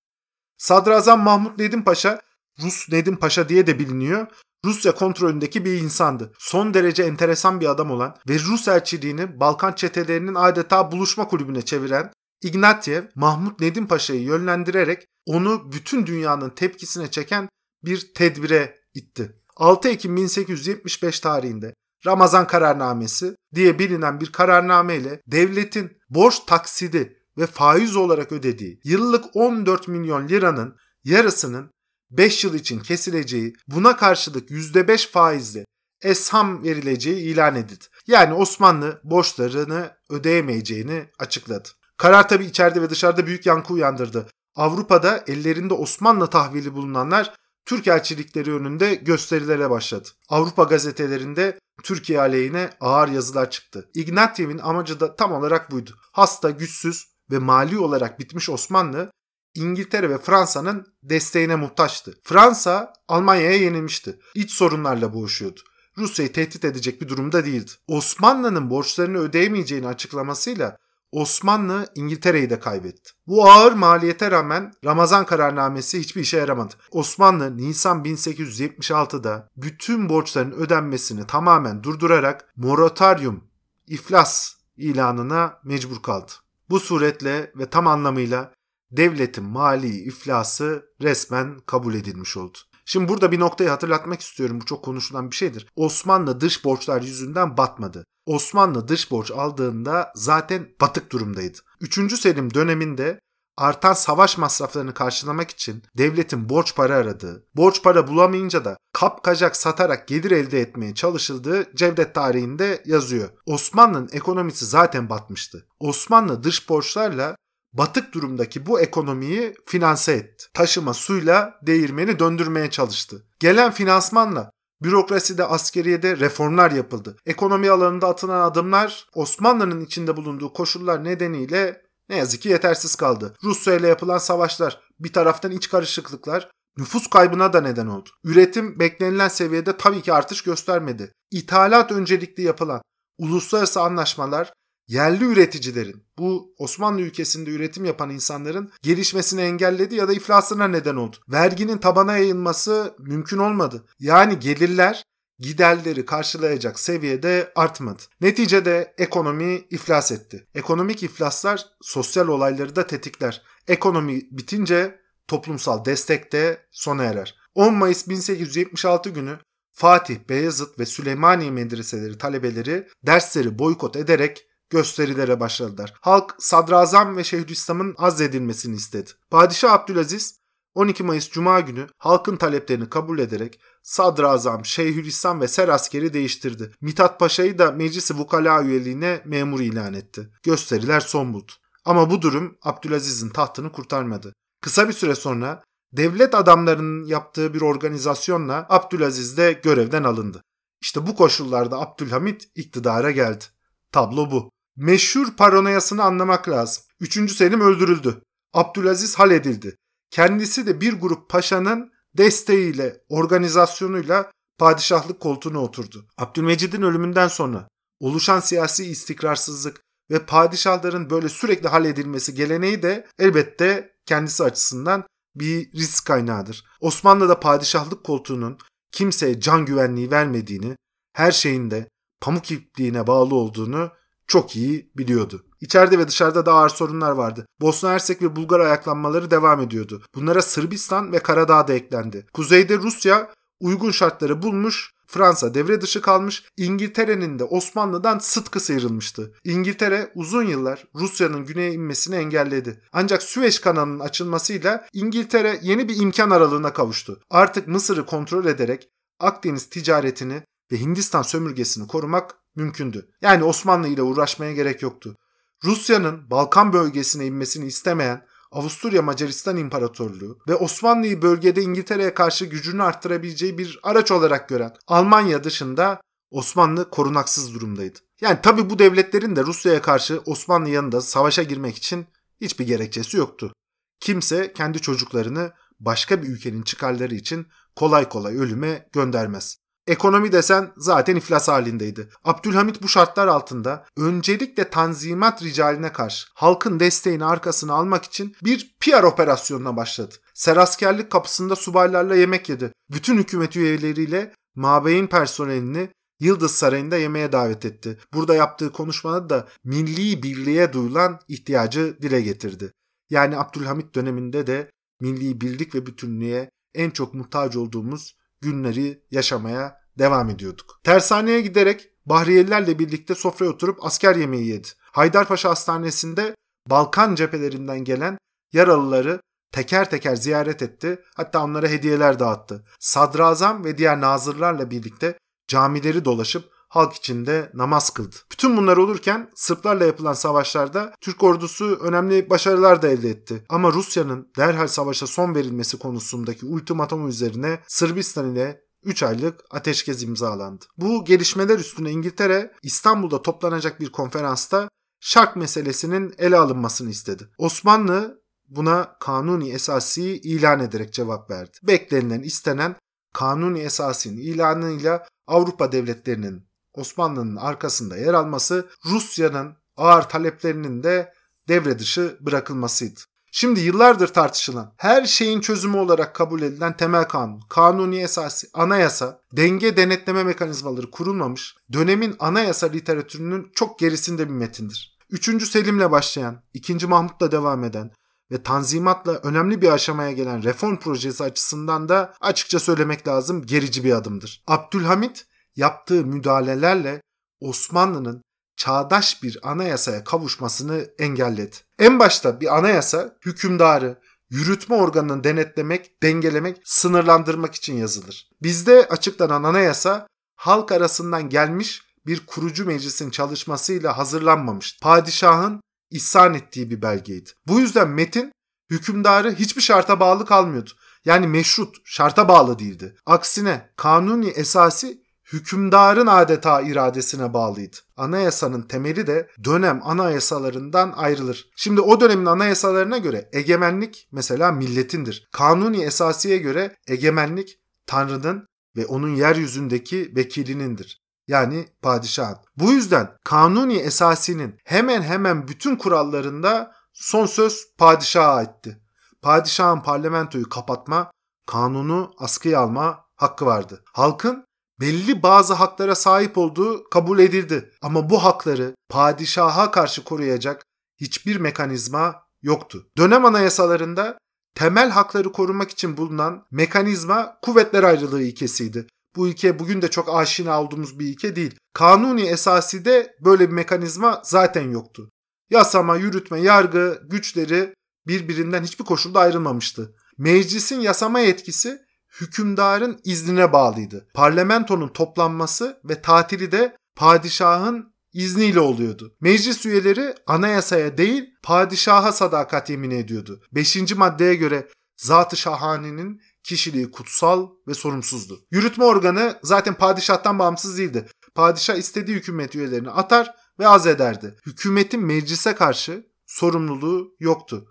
Sadrazam 0.63 1.23
Mahmut 1.23 1.59
Nedim 1.59 1.83
Paşa, 1.83 2.21
Rus 2.61 2.89
Nedim 2.89 3.15
Paşa 3.15 3.49
diye 3.49 3.67
de 3.67 3.79
biliniyor. 3.79 4.27
Rusya 4.65 4.95
kontrolündeki 4.95 5.65
bir 5.65 5.73
insandı. 5.73 6.33
Son 6.39 6.73
derece 6.73 7.03
enteresan 7.03 7.61
bir 7.61 7.69
adam 7.69 7.91
olan 7.91 8.15
ve 8.29 8.39
Rus 8.39 8.67
elçiliğini 8.67 9.39
Balkan 9.39 9.73
çetelerinin 9.73 10.35
adeta 10.35 10.91
buluşma 10.91 11.27
kulübüne 11.27 11.61
çeviren 11.61 12.11
Ignatiev, 12.43 13.03
Mahmut 13.15 13.59
Nedim 13.59 13.87
Paşa'yı 13.87 14.21
yönlendirerek 14.21 15.07
onu 15.25 15.71
bütün 15.71 16.05
dünyanın 16.05 16.49
tepkisine 16.49 17.11
çeken 17.11 17.49
bir 17.85 18.13
tedbire 18.13 18.75
itti. 18.93 19.35
6 19.57 19.89
Ekim 19.89 20.17
1875 20.17 21.19
tarihinde 21.19 21.73
Ramazan 22.05 22.47
kararnamesi 22.47 23.35
diye 23.55 23.79
bilinen 23.79 24.19
bir 24.19 24.31
kararname 24.31 24.95
ile 24.95 25.21
devletin 25.27 25.97
borç 26.09 26.39
taksidi 26.47 27.22
ve 27.37 27.47
faiz 27.47 27.95
olarak 27.95 28.31
ödediği 28.31 28.79
yıllık 28.83 29.35
14 29.35 29.87
milyon 29.87 30.29
liranın 30.29 30.75
yarısının 31.03 31.71
5 32.11 32.43
yıl 32.43 32.53
için 32.53 32.79
kesileceği, 32.79 33.53
buna 33.67 33.97
karşılık 33.97 34.49
%5 34.49 35.11
faizli 35.11 35.65
esham 36.03 36.63
verileceği 36.63 37.17
ilan 37.17 37.55
edildi. 37.55 37.85
Yani 38.07 38.33
Osmanlı 38.33 39.01
borçlarını 39.03 39.91
ödeyemeyeceğini 40.09 41.09
açıkladı. 41.19 41.69
Karar 41.97 42.29
tabi 42.29 42.45
içeride 42.45 42.81
ve 42.81 42.89
dışarıda 42.89 43.27
büyük 43.27 43.45
yankı 43.45 43.73
uyandırdı. 43.73 44.27
Avrupa'da 44.55 45.23
ellerinde 45.27 45.73
Osmanlı 45.73 46.27
tahvili 46.27 46.73
bulunanlar 46.73 47.33
Türk 47.65 47.87
elçilikleri 47.87 48.53
önünde 48.53 48.95
gösterilere 48.95 49.69
başladı. 49.69 50.09
Avrupa 50.29 50.63
gazetelerinde 50.63 51.59
Türkiye 51.83 52.19
aleyhine 52.19 52.69
ağır 52.79 53.07
yazılar 53.07 53.49
çıktı. 53.49 53.89
Ignatiev'in 53.93 54.57
amacı 54.57 54.99
da 54.99 55.15
tam 55.15 55.31
olarak 55.31 55.71
buydu. 55.71 55.91
Hasta, 56.11 56.49
güçsüz, 56.49 57.12
ve 57.31 57.39
mali 57.39 57.79
olarak 57.79 58.19
bitmiş 58.19 58.49
Osmanlı 58.49 59.11
İngiltere 59.55 60.09
ve 60.09 60.17
Fransa'nın 60.17 60.85
desteğine 61.03 61.55
muhtaçtı. 61.55 62.13
Fransa 62.23 62.93
Almanya'ya 63.07 63.57
yenilmişti. 63.57 64.19
İç 64.35 64.51
sorunlarla 64.51 65.13
boğuşuyordu. 65.13 65.59
Rusya'yı 65.97 66.33
tehdit 66.33 66.65
edecek 66.65 67.01
bir 67.01 67.07
durumda 67.07 67.45
değildi. 67.45 67.71
Osmanlı'nın 67.87 68.69
borçlarını 68.69 69.17
ödeyemeyeceğini 69.17 69.87
açıklamasıyla 69.87 70.77
Osmanlı 71.11 71.87
İngiltere'yi 71.95 72.49
de 72.49 72.59
kaybetti. 72.59 73.11
Bu 73.27 73.51
ağır 73.51 73.71
maliyete 73.71 74.31
rağmen 74.31 74.73
Ramazan 74.85 75.25
kararnamesi 75.25 75.99
hiçbir 75.99 76.21
işe 76.21 76.37
yaramadı. 76.37 76.73
Osmanlı 76.91 77.57
Nisan 77.57 78.03
1876'da 78.03 79.47
bütün 79.57 80.09
borçların 80.09 80.51
ödenmesini 80.51 81.27
tamamen 81.27 81.83
durdurarak 81.83 82.53
moratorium, 82.55 83.43
iflas 83.87 84.53
ilanına 84.77 85.59
mecbur 85.63 86.01
kaldı. 86.01 86.31
Bu 86.69 86.79
suretle 86.79 87.51
ve 87.55 87.69
tam 87.69 87.87
anlamıyla 87.87 88.53
devletin 88.91 89.43
mali 89.43 89.87
iflası 89.87 90.85
resmen 91.01 91.59
kabul 91.65 91.93
edilmiş 91.93 92.37
oldu. 92.37 92.57
Şimdi 92.85 93.07
burada 93.07 93.31
bir 93.31 93.39
noktayı 93.39 93.69
hatırlatmak 93.69 94.21
istiyorum. 94.21 94.61
Bu 94.61 94.65
çok 94.65 94.85
konuşulan 94.85 95.31
bir 95.31 95.35
şeydir. 95.35 95.67
Osmanlı 95.75 96.41
dış 96.41 96.65
borçlar 96.65 97.01
yüzünden 97.01 97.57
batmadı. 97.57 98.05
Osmanlı 98.25 98.87
dış 98.87 99.11
borç 99.11 99.31
aldığında 99.31 100.11
zaten 100.15 100.69
batık 100.81 101.11
durumdaydı. 101.11 101.57
3. 101.81 102.19
Selim 102.19 102.53
döneminde 102.53 103.19
artan 103.57 103.93
savaş 103.93 104.37
masraflarını 104.37 104.93
karşılamak 104.93 105.51
için 105.51 105.83
devletin 105.97 106.49
borç 106.49 106.75
para 106.75 106.95
aradığı, 106.95 107.45
borç 107.55 107.83
para 107.83 108.07
bulamayınca 108.07 108.65
da 108.65 108.77
kapkacak 108.93 109.55
satarak 109.55 110.07
gelir 110.07 110.31
elde 110.31 110.59
etmeye 110.59 110.95
çalışıldığı 110.95 111.75
Cevdet 111.75 112.15
tarihinde 112.15 112.83
yazıyor. 112.85 113.29
Osmanlı'nın 113.45 114.09
ekonomisi 114.11 114.65
zaten 114.65 115.09
batmıştı. 115.09 115.67
Osmanlı 115.79 116.43
dış 116.43 116.69
borçlarla 116.69 117.35
batık 117.73 118.13
durumdaki 118.13 118.65
bu 118.65 118.81
ekonomiyi 118.81 119.55
finanse 119.65 120.13
etti. 120.13 120.45
Taşıma 120.53 120.93
suyla 120.93 121.59
değirmeni 121.61 122.19
döndürmeye 122.19 122.69
çalıştı. 122.69 123.25
Gelen 123.39 123.71
finansmanla 123.71 124.51
Bürokraside, 124.83 125.45
askeriyede 125.45 126.17
reformlar 126.17 126.71
yapıldı. 126.71 127.17
Ekonomi 127.25 127.69
alanında 127.69 128.07
atılan 128.07 128.41
adımlar 128.41 129.07
Osmanlı'nın 129.13 129.81
içinde 129.81 130.17
bulunduğu 130.17 130.53
koşullar 130.53 131.03
nedeniyle 131.03 131.81
ne 132.09 132.17
yazık 132.17 132.41
ki 132.41 132.49
yetersiz 132.49 132.95
kaldı. 132.95 133.35
Rusya 133.43 133.75
ile 133.75 133.87
yapılan 133.87 134.17
savaşlar, 134.17 134.79
bir 134.99 135.13
taraftan 135.13 135.51
iç 135.51 135.69
karışıklıklar, 135.69 136.49
nüfus 136.77 137.07
kaybına 137.07 137.53
da 137.53 137.61
neden 137.61 137.87
oldu. 137.87 138.09
Üretim 138.23 138.79
beklenilen 138.79 139.27
seviyede 139.27 139.77
tabii 139.77 140.01
ki 140.01 140.13
artış 140.13 140.41
göstermedi. 140.41 141.13
İthalat 141.31 141.91
öncelikli 141.91 142.43
yapılan 142.43 142.81
uluslararası 143.17 143.81
anlaşmalar 143.81 144.53
yerli 144.87 145.25
üreticilerin, 145.25 146.05
bu 146.17 146.53
Osmanlı 146.57 147.01
ülkesinde 147.01 147.49
üretim 147.49 147.85
yapan 147.85 148.09
insanların 148.09 148.71
gelişmesini 148.81 149.41
engelledi 149.41 149.95
ya 149.95 150.07
da 150.07 150.13
iflasına 150.13 150.67
neden 150.67 150.95
oldu. 150.95 151.15
Verginin 151.29 151.77
tabana 151.77 152.17
yayılması 152.17 152.95
mümkün 152.99 153.37
olmadı. 153.37 153.85
Yani 153.99 154.39
gelirler 154.39 155.03
giderleri 155.39 156.05
karşılayacak 156.05 156.79
seviyede 156.79 157.51
artmadı. 157.55 158.01
Neticede 158.21 158.93
ekonomi 158.97 159.65
iflas 159.69 160.11
etti. 160.11 160.47
Ekonomik 160.55 161.03
iflaslar 161.03 161.65
sosyal 161.81 162.27
olayları 162.27 162.75
da 162.75 162.87
tetikler. 162.87 163.41
Ekonomi 163.67 164.21
bitince 164.31 164.99
toplumsal 165.27 165.85
destek 165.85 166.33
de 166.33 166.65
sona 166.71 167.03
erer. 167.03 167.35
10 167.55 167.73
Mayıs 167.73 168.07
1876 168.07 169.09
günü 169.09 169.37
Fatih, 169.71 170.17
Beyazıt 170.29 170.79
ve 170.79 170.85
Süleymaniye 170.85 171.51
medreseleri 171.51 172.17
talebeleri 172.17 172.87
dersleri 173.03 173.59
boykot 173.59 173.95
ederek 173.95 174.47
gösterilere 174.69 175.39
başladılar. 175.39 175.93
Halk 176.01 176.35
sadrazam 176.39 177.17
ve 177.17 177.23
Şeyhülislam'ın 177.23 177.95
azledilmesini 177.97 178.75
istedi. 178.75 179.11
Padişah 179.29 179.73
Abdülaziz 179.73 180.42
12 180.75 181.03
Mayıs 181.03 181.29
Cuma 181.29 181.59
günü 181.59 181.87
halkın 181.97 182.37
taleplerini 182.37 182.89
kabul 182.89 183.19
ederek 183.19 183.59
sadrazam, 183.83 184.65
şeyhülislam 184.65 185.41
ve 185.41 185.47
ser 185.47 185.69
askeri 185.69 186.13
değiştirdi. 186.13 186.71
Mithat 186.81 187.19
Paşa'yı 187.19 187.59
da 187.59 187.71
meclisi 187.71 188.17
vukala 188.17 188.63
üyeliğine 188.63 189.21
memur 189.25 189.59
ilan 189.59 189.93
etti. 189.93 190.29
Gösteriler 190.43 190.99
son 190.99 191.33
buldu. 191.33 191.51
Ama 191.85 192.09
bu 192.11 192.21
durum 192.21 192.57
Abdülaziz'in 192.61 193.29
tahtını 193.29 193.71
kurtarmadı. 193.71 194.33
Kısa 194.61 194.87
bir 194.87 194.93
süre 194.93 195.15
sonra 195.15 195.63
devlet 195.93 196.35
adamlarının 196.35 197.05
yaptığı 197.05 197.53
bir 197.53 197.61
organizasyonla 197.61 198.65
Abdülaziz 198.69 199.37
de 199.37 199.53
görevden 199.63 200.03
alındı. 200.03 200.43
İşte 200.81 201.07
bu 201.07 201.15
koşullarda 201.15 201.79
Abdülhamit 201.79 202.47
iktidara 202.55 203.11
geldi. 203.11 203.43
Tablo 203.91 204.31
bu. 204.31 204.49
Meşhur 204.75 205.35
paranoyasını 205.37 206.03
anlamak 206.03 206.49
lazım. 206.49 206.83
Üçüncü 206.99 207.33
Selim 207.33 207.61
öldürüldü. 207.61 208.21
Abdülaziz 208.53 209.15
hal 209.19 209.31
edildi. 209.31 209.77
Kendisi 210.13 210.67
de 210.67 210.81
bir 210.81 210.93
grup 210.93 211.29
paşanın 211.29 211.91
desteğiyle, 212.17 213.03
organizasyonuyla 213.09 214.31
padişahlık 214.57 215.19
koltuğuna 215.19 215.59
oturdu. 215.59 216.05
Abdülmecid'in 216.17 216.81
ölümünden 216.81 217.27
sonra 217.27 217.67
oluşan 217.99 218.39
siyasi 218.39 218.85
istikrarsızlık 218.85 219.81
ve 220.11 220.25
padişahların 220.25 221.09
böyle 221.09 221.29
sürekli 221.29 221.67
halledilmesi 221.67 222.35
geleneği 222.35 222.81
de 222.81 223.07
elbette 223.19 223.95
kendisi 224.05 224.43
açısından 224.43 225.03
bir 225.35 225.71
risk 225.71 226.05
kaynağıdır. 226.05 226.65
Osmanlı'da 226.79 227.39
padişahlık 227.39 228.03
koltuğunun 228.03 228.57
kimseye 228.91 229.39
can 229.39 229.65
güvenliği 229.65 230.11
vermediğini, 230.11 230.75
her 231.13 231.31
şeyinde 231.31 231.89
pamuk 232.21 232.51
ipliğine 232.51 233.07
bağlı 233.07 233.35
olduğunu 233.35 233.91
çok 234.27 234.55
iyi 234.55 234.91
biliyordu. 234.97 235.45
İçeride 235.63 235.99
ve 235.99 236.07
dışarıda 236.07 236.45
da 236.45 236.53
ağır 236.53 236.69
sorunlar 236.69 237.11
vardı. 237.11 237.45
Bosna 237.61 237.89
Hersek 237.89 238.21
ve 238.21 238.35
Bulgar 238.35 238.59
ayaklanmaları 238.59 239.31
devam 239.31 239.61
ediyordu. 239.61 240.01
Bunlara 240.15 240.41
Sırbistan 240.41 241.11
ve 241.11 241.19
Karadağ 241.19 241.67
da 241.67 241.73
eklendi. 241.73 242.25
Kuzeyde 242.33 242.77
Rusya 242.77 243.29
uygun 243.59 243.91
şartları 243.91 244.41
bulmuş, 244.41 244.91
Fransa 245.07 245.53
devre 245.53 245.81
dışı 245.81 246.01
kalmış, 246.01 246.43
İngiltere'nin 246.57 247.39
de 247.39 247.43
Osmanlı'dan 247.43 248.19
sıtkı 248.19 248.59
sıyrılmıştı. 248.59 249.33
İngiltere 249.43 250.11
uzun 250.15 250.43
yıllar 250.43 250.87
Rusya'nın 250.95 251.45
güneye 251.45 251.73
inmesini 251.73 252.15
engelledi. 252.15 252.81
Ancak 252.93 253.23
Süveyş 253.23 253.59
kanalının 253.59 253.99
açılmasıyla 253.99 254.87
İngiltere 254.93 255.59
yeni 255.61 255.89
bir 255.89 256.01
imkan 256.01 256.29
aralığına 256.29 256.73
kavuştu. 256.73 257.19
Artık 257.29 257.67
Mısır'ı 257.67 258.05
kontrol 258.05 258.45
ederek 258.45 258.89
Akdeniz 259.19 259.69
ticaretini 259.69 260.43
ve 260.71 260.79
Hindistan 260.79 261.21
sömürgesini 261.21 261.87
korumak 261.87 262.35
mümkündü. 262.55 263.09
Yani 263.21 263.43
Osmanlı 263.43 263.87
ile 263.87 264.01
uğraşmaya 264.01 264.53
gerek 264.53 264.81
yoktu. 264.81 265.15
Rusya'nın 265.63 266.29
Balkan 266.31 266.73
bölgesine 266.73 267.25
inmesini 267.25 267.65
istemeyen 267.65 268.25
Avusturya 268.51 269.01
Macaristan 269.01 269.57
İmparatorluğu 269.57 270.39
ve 270.47 270.55
Osmanlı'yı 270.55 271.21
bölgede 271.21 271.61
İngiltere'ye 271.61 272.13
karşı 272.13 272.45
gücünü 272.45 272.83
arttırabileceği 272.83 273.57
bir 273.57 273.79
araç 273.83 274.11
olarak 274.11 274.49
gören 274.49 274.73
Almanya 274.87 275.43
dışında 275.43 276.01
Osmanlı 276.31 276.89
korunaksız 276.89 277.53
durumdaydı. 277.53 277.99
Yani 278.21 278.39
tabi 278.41 278.69
bu 278.69 278.79
devletlerin 278.79 279.35
de 279.35 279.43
Rusya'ya 279.43 279.81
karşı 279.81 280.21
Osmanlı 280.25 280.69
yanında 280.69 281.01
savaşa 281.01 281.43
girmek 281.43 281.77
için 281.77 282.05
hiçbir 282.41 282.67
gerekçesi 282.67 283.17
yoktu. 283.17 283.53
Kimse 283.99 284.53
kendi 284.53 284.81
çocuklarını 284.81 285.51
başka 285.79 286.23
bir 286.23 286.27
ülkenin 286.27 286.61
çıkarları 286.61 287.15
için 287.15 287.47
kolay 287.75 288.09
kolay 288.09 288.37
ölüme 288.37 288.89
göndermez. 288.93 289.57
Ekonomi 289.87 290.31
desen 290.31 290.71
zaten 290.77 291.15
iflas 291.15 291.47
halindeydi. 291.47 292.09
Abdülhamit 292.23 292.83
bu 292.83 292.87
şartlar 292.87 293.27
altında 293.27 293.85
öncelikle 293.97 294.69
tanzimat 294.69 295.43
ricaline 295.43 295.93
karşı 295.93 296.27
halkın 296.33 296.79
desteğini 296.79 297.25
arkasına 297.25 297.73
almak 297.73 298.03
için 298.03 298.35
bir 298.43 298.75
PR 298.79 299.03
operasyonuna 299.03 299.77
başladı. 299.77 300.15
Seraskerlik 300.33 301.11
kapısında 301.11 301.55
subaylarla 301.55 302.15
yemek 302.15 302.49
yedi. 302.49 302.71
Bütün 302.91 303.17
hükümet 303.17 303.55
üyeleriyle 303.55 304.33
mabeyin 304.55 305.07
personelini 305.07 305.89
Yıldız 306.19 306.51
Sarayı'nda 306.51 306.97
yemeğe 306.97 307.31
davet 307.31 307.65
etti. 307.65 307.97
Burada 308.13 308.35
yaptığı 308.35 308.71
konuşmada 308.71 309.29
da 309.29 309.47
milli 309.63 310.23
birliğe 310.23 310.73
duyulan 310.73 311.19
ihtiyacı 311.27 311.97
dile 312.01 312.21
getirdi. 312.21 312.73
Yani 313.09 313.37
Abdülhamit 313.37 313.95
döneminde 313.95 314.47
de 314.47 314.71
milli 315.01 315.41
birlik 315.41 315.75
ve 315.75 315.85
bütünlüğe 315.85 316.49
en 316.73 316.89
çok 316.89 317.13
muhtaç 317.13 317.55
olduğumuz 317.55 318.15
günleri 318.43 319.03
yaşamaya 319.11 319.77
devam 319.97 320.29
ediyorduk. 320.29 320.79
Tersaneye 320.83 321.41
giderek 321.41 321.89
Bahriyelilerle 322.05 322.79
birlikte 322.79 323.15
sofraya 323.15 323.51
oturup 323.51 323.85
asker 323.85 324.15
yemeği 324.15 324.47
yedi. 324.47 324.67
Haydarpaşa 324.91 325.49
Hastanesi'nde 325.49 326.35
Balkan 326.69 327.15
cephelerinden 327.15 327.83
gelen 327.83 328.17
yaralıları 328.53 329.21
teker 329.51 329.89
teker 329.89 330.15
ziyaret 330.15 330.61
etti. 330.61 330.99
Hatta 331.15 331.43
onlara 331.43 331.67
hediyeler 331.67 332.19
dağıttı. 332.19 332.65
Sadrazam 332.79 333.63
ve 333.65 333.77
diğer 333.77 334.01
nazırlarla 334.01 334.71
birlikte 334.71 335.17
camileri 335.47 336.05
dolaşıp 336.05 336.52
halk 336.73 336.93
içinde 336.93 337.51
namaz 337.53 337.89
kıldı. 337.89 338.15
Bütün 338.31 338.57
bunlar 338.57 338.77
olurken 338.77 339.31
Sırplarla 339.35 339.85
yapılan 339.85 340.13
savaşlarda 340.13 340.93
Türk 341.01 341.23
ordusu 341.23 341.65
önemli 341.65 342.29
başarılar 342.29 342.81
da 342.81 342.87
elde 342.87 343.09
etti. 343.09 343.43
Ama 343.49 343.73
Rusya'nın 343.73 344.31
derhal 344.37 344.67
savaşa 344.67 345.07
son 345.07 345.35
verilmesi 345.35 345.79
konusundaki 345.79 346.45
ultimatomu 346.45 347.09
üzerine 347.09 347.59
Sırbistan 347.67 348.31
ile 348.31 348.61
3 348.83 349.03
aylık 349.03 349.41
ateşkes 349.51 350.03
imzalandı. 350.03 350.65
Bu 350.77 351.05
gelişmeler 351.05 351.59
üstüne 351.59 351.91
İngiltere 351.91 352.51
İstanbul'da 352.63 353.21
toplanacak 353.21 353.79
bir 353.79 353.91
konferansta 353.91 354.69
şark 354.99 355.35
meselesinin 355.35 356.13
ele 356.17 356.37
alınmasını 356.37 356.89
istedi. 356.89 357.29
Osmanlı 357.37 358.21
buna 358.49 358.95
kanuni 358.99 359.49
esası 359.49 360.01
ilan 360.01 360.59
ederek 360.59 360.93
cevap 360.93 361.29
verdi. 361.29 361.57
Beklenilen 361.63 362.21
istenen 362.21 362.75
kanuni 363.13 363.59
esasının 363.59 364.17
ilanıyla 364.17 365.07
Avrupa 365.27 365.71
devletlerinin 365.71 366.52
Osmanlı'nın 366.73 367.35
arkasında 367.35 367.97
yer 367.97 368.13
alması 368.13 368.69
Rusya'nın 368.85 369.53
ağır 369.77 370.01
taleplerinin 370.01 370.83
de 370.83 371.13
devre 371.47 371.79
dışı 371.79 372.17
bırakılmasıydı. 372.21 372.99
Şimdi 373.35 373.59
yıllardır 373.59 374.07
tartışılan, 374.07 374.73
her 374.77 375.05
şeyin 375.05 375.41
çözümü 375.41 375.77
olarak 375.77 376.15
kabul 376.15 376.41
edilen 376.41 376.77
temel 376.77 377.03
kanun, 377.03 377.41
kanuni 377.49 377.97
esası, 377.97 378.47
anayasa, 378.53 379.21
denge 379.31 379.77
denetleme 379.77 380.23
mekanizmaları 380.23 380.91
kurulmamış, 380.91 381.55
dönemin 381.73 382.15
anayasa 382.19 382.67
literatürünün 382.67 383.51
çok 383.55 383.79
gerisinde 383.79 384.29
bir 384.29 384.33
metindir. 384.33 384.97
3. 385.09 385.47
Selim'le 385.47 385.91
başlayan, 385.91 386.43
2. 386.53 386.87
Mahmut'la 386.87 387.31
devam 387.31 387.63
eden 387.63 387.91
ve 388.31 388.43
Tanzimat'la 388.43 389.13
önemli 389.13 389.61
bir 389.61 389.69
aşamaya 389.69 390.11
gelen 390.11 390.43
reform 390.43 390.77
projesi 390.77 391.23
açısından 391.23 391.89
da 391.89 392.13
açıkça 392.21 392.59
söylemek 392.59 393.07
lazım 393.07 393.45
gerici 393.45 393.83
bir 393.83 393.91
adımdır. 393.91 394.43
Abdülhamit 394.47 395.25
yaptığı 395.55 396.05
müdahalelerle 396.05 397.01
Osmanlı'nın 397.39 398.21
çağdaş 398.55 399.23
bir 399.23 399.39
anayasaya 399.51 400.03
kavuşmasını 400.03 400.87
engelledi. 400.99 401.55
En 401.79 401.99
başta 401.99 402.41
bir 402.41 402.57
anayasa 402.57 403.17
hükümdarı, 403.25 403.99
yürütme 404.29 404.75
organını 404.75 405.23
denetlemek, 405.23 406.03
dengelemek, 406.03 406.61
sınırlandırmak 406.63 407.55
için 407.55 407.77
yazılır. 407.77 408.29
Bizde 408.43 408.87
açıklanan 408.87 409.43
anayasa 409.43 410.07
halk 410.35 410.71
arasından 410.71 411.29
gelmiş 411.29 411.81
bir 412.05 412.25
kurucu 412.25 412.65
meclisin 412.65 413.09
çalışmasıyla 413.09 413.97
hazırlanmamış. 413.97 414.79
Padişahın 414.81 415.61
ihsan 415.91 416.33
ettiği 416.33 416.69
bir 416.69 416.81
belgeydi. 416.81 417.29
Bu 417.47 417.59
yüzden 417.59 417.89
metin 417.89 418.31
hükümdarı 418.71 419.35
hiçbir 419.35 419.61
şarta 419.61 419.99
bağlı 419.99 420.25
kalmıyordu. 420.25 420.71
Yani 421.05 421.27
meşrut, 421.27 421.75
şarta 421.85 422.27
bağlı 422.27 422.59
değildi. 422.59 422.95
Aksine 423.05 423.69
kanuni 423.75 424.27
esası 424.27 425.02
hükümdarın 425.33 426.07
adeta 426.07 426.61
iradesine 426.61 427.33
bağlıydı. 427.33 427.77
Anayasanın 427.97 428.61
temeli 428.61 429.07
de 429.07 429.29
dönem 429.43 429.81
anayasalarından 429.83 430.93
ayrılır. 430.95 431.49
Şimdi 431.55 431.81
o 431.81 431.99
dönemin 431.99 432.25
anayasalarına 432.25 432.97
göre 432.97 433.29
egemenlik 433.33 434.07
mesela 434.11 434.51
milletindir. 434.51 435.29
Kanuni 435.31 435.83
esasiye 435.83 436.37
göre 436.37 436.75
egemenlik 436.87 437.59
Tanrı'nın 437.87 438.47
ve 438.77 438.85
onun 438.85 439.15
yeryüzündeki 439.15 440.13
vekilinindir. 440.15 441.03
Yani 441.27 441.65
padişahın. 441.81 442.37
Bu 442.57 442.71
yüzden 442.71 443.11
kanuni 443.23 443.75
esasinin 443.75 444.55
hemen 444.63 445.01
hemen 445.01 445.47
bütün 445.47 445.75
kurallarında 445.75 446.71
son 446.93 447.25
söz 447.25 447.65
padişaha 447.77 448.33
aitti. 448.33 448.79
Padişahın 449.21 449.81
parlamentoyu 449.81 450.49
kapatma, 450.49 451.11
kanunu 451.47 452.13
askıya 452.17 452.59
alma 452.59 453.05
hakkı 453.15 453.45
vardı. 453.45 453.83
Halkın 453.93 454.45
belli 454.79 455.23
bazı 455.23 455.53
haklara 455.53 455.95
sahip 455.95 456.37
olduğu 456.37 456.89
kabul 456.89 457.19
edildi. 457.19 457.71
Ama 457.81 458.09
bu 458.09 458.23
hakları 458.23 458.75
padişaha 458.89 459.71
karşı 459.71 460.03
koruyacak 460.03 460.63
hiçbir 461.01 461.35
mekanizma 461.35 462.15
yoktu. 462.41 462.87
Dönem 462.97 463.25
anayasalarında 463.25 464.17
temel 464.55 464.89
hakları 464.89 465.31
korumak 465.31 465.71
için 465.71 465.97
bulunan 465.97 466.45
mekanizma 466.51 467.37
kuvvetler 467.41 467.83
ayrılığı 467.83 468.21
ilkesiydi. 468.21 468.87
Bu 469.15 469.27
ilke 469.27 469.59
bugün 469.59 469.81
de 469.81 469.89
çok 469.89 470.15
aşina 470.15 470.61
olduğumuz 470.61 470.99
bir 470.99 471.07
ilke 471.07 471.35
değil. 471.35 471.55
Kanuni 471.73 472.21
esası 472.21 472.85
de 472.85 473.15
böyle 473.19 473.47
bir 473.47 473.53
mekanizma 473.53 474.21
zaten 474.25 474.71
yoktu. 474.71 475.09
Yasama, 475.49 475.95
yürütme, 475.95 476.41
yargı 476.41 477.01
güçleri 477.09 477.73
birbirinden 478.07 478.63
hiçbir 478.63 478.85
koşulda 478.85 479.19
ayrılmamıştı. 479.19 479.95
Meclisin 480.17 480.79
yasama 480.79 481.19
yetkisi 481.19 481.79
hükümdarın 482.21 482.99
iznine 483.03 483.53
bağlıydı. 483.53 484.07
Parlamentonun 484.13 484.87
toplanması 484.87 485.81
ve 485.85 486.01
tatili 486.01 486.51
de 486.51 486.77
padişahın 486.95 487.93
izniyle 488.13 488.59
oluyordu. 488.59 489.15
Meclis 489.21 489.65
üyeleri 489.65 490.15
anayasaya 490.27 490.97
değil 490.97 491.25
padişaha 491.43 492.11
sadakat 492.11 492.69
yemin 492.69 492.91
ediyordu. 492.91 493.41
Beşinci 493.51 493.95
maddeye 493.95 494.35
göre 494.35 494.67
Zat-ı 494.97 495.37
Şahani'nin 495.37 496.21
kişiliği 496.43 496.91
kutsal 496.91 497.49
ve 497.67 497.73
sorumsuzdu. 497.73 498.39
Yürütme 498.51 498.83
organı 498.83 499.39
zaten 499.43 499.73
padişahtan 499.73 500.39
bağımsız 500.39 500.77
değildi. 500.77 501.07
Padişah 501.35 501.75
istediği 501.75 502.15
hükümet 502.15 502.55
üyelerini 502.55 502.89
atar 502.89 503.35
ve 503.59 503.67
azederdi. 503.67 504.35
Hükümetin 504.45 505.05
meclise 505.05 505.55
karşı 505.55 506.07
sorumluluğu 506.25 507.15
yoktu. 507.19 507.67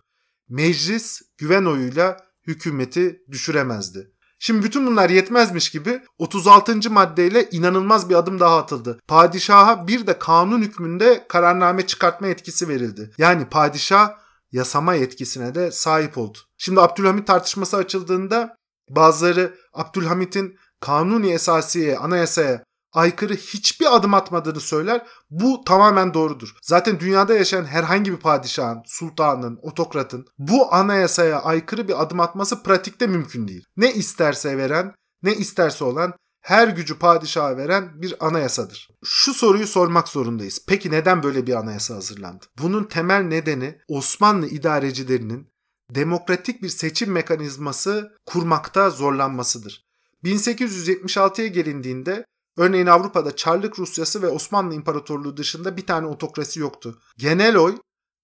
Meclis 0.48 1.22
güven 1.38 1.64
oyuyla 1.64 2.16
hükümeti 2.46 3.22
düşüremezdi. 3.30 4.12
Şimdi 4.44 4.62
bütün 4.62 4.86
bunlar 4.86 5.10
yetmezmiş 5.10 5.70
gibi 5.70 6.02
36. 6.18 6.90
maddeyle 6.90 7.48
inanılmaz 7.50 8.10
bir 8.10 8.14
adım 8.14 8.40
daha 8.40 8.58
atıldı. 8.58 9.00
Padişaha 9.08 9.86
bir 9.86 10.06
de 10.06 10.18
kanun 10.18 10.62
hükmünde 10.62 11.26
kararname 11.28 11.86
çıkartma 11.86 12.26
yetkisi 12.26 12.68
verildi. 12.68 13.10
Yani 13.18 13.48
padişah 13.48 14.10
yasama 14.52 14.94
yetkisine 14.94 15.54
de 15.54 15.70
sahip 15.70 16.18
oldu. 16.18 16.38
Şimdi 16.58 16.80
Abdülhamit 16.80 17.26
tartışması 17.26 17.76
açıldığında 17.76 18.56
bazıları 18.90 19.54
Abdülhamit'in 19.72 20.58
kanuni 20.80 21.32
esasiye, 21.32 21.98
anayasaya 21.98 22.64
aykırı 22.92 23.34
hiçbir 23.34 23.96
adım 23.96 24.14
atmadığını 24.14 24.60
söyler. 24.60 25.06
Bu 25.30 25.64
tamamen 25.66 26.14
doğrudur. 26.14 26.54
Zaten 26.62 27.00
dünyada 27.00 27.34
yaşayan 27.34 27.64
herhangi 27.64 28.12
bir 28.12 28.16
padişahın, 28.16 28.82
sultanın, 28.86 29.58
otokratın 29.62 30.26
bu 30.38 30.74
anayasaya 30.74 31.42
aykırı 31.42 31.88
bir 31.88 32.02
adım 32.02 32.20
atması 32.20 32.62
pratikte 32.62 33.06
mümkün 33.06 33.48
değil. 33.48 33.64
Ne 33.76 33.92
isterse 33.92 34.58
veren, 34.58 34.94
ne 35.22 35.34
isterse 35.34 35.84
olan 35.84 36.14
her 36.40 36.68
gücü 36.68 36.98
padişaha 36.98 37.56
veren 37.56 38.02
bir 38.02 38.26
anayasadır. 38.26 38.88
Şu 39.04 39.34
soruyu 39.34 39.66
sormak 39.66 40.08
zorundayız. 40.08 40.64
Peki 40.68 40.90
neden 40.90 41.22
böyle 41.22 41.46
bir 41.46 41.54
anayasa 41.54 41.94
hazırlandı? 41.94 42.44
Bunun 42.58 42.84
temel 42.84 43.22
nedeni 43.22 43.78
Osmanlı 43.88 44.46
idarecilerinin 44.46 45.52
demokratik 45.90 46.62
bir 46.62 46.68
seçim 46.68 47.12
mekanizması 47.12 48.12
kurmakta 48.26 48.90
zorlanmasıdır. 48.90 49.84
1876'ya 50.24 51.46
gelindiğinde 51.46 52.24
Örneğin 52.56 52.86
Avrupa'da 52.86 53.36
Çarlık 53.36 53.78
Rusyası 53.78 54.22
ve 54.22 54.28
Osmanlı 54.28 54.74
İmparatorluğu 54.74 55.36
dışında 55.36 55.76
bir 55.76 55.86
tane 55.86 56.06
otokrasi 56.06 56.60
yoktu. 56.60 56.98
Genel 57.16 57.56
oy 57.56 57.76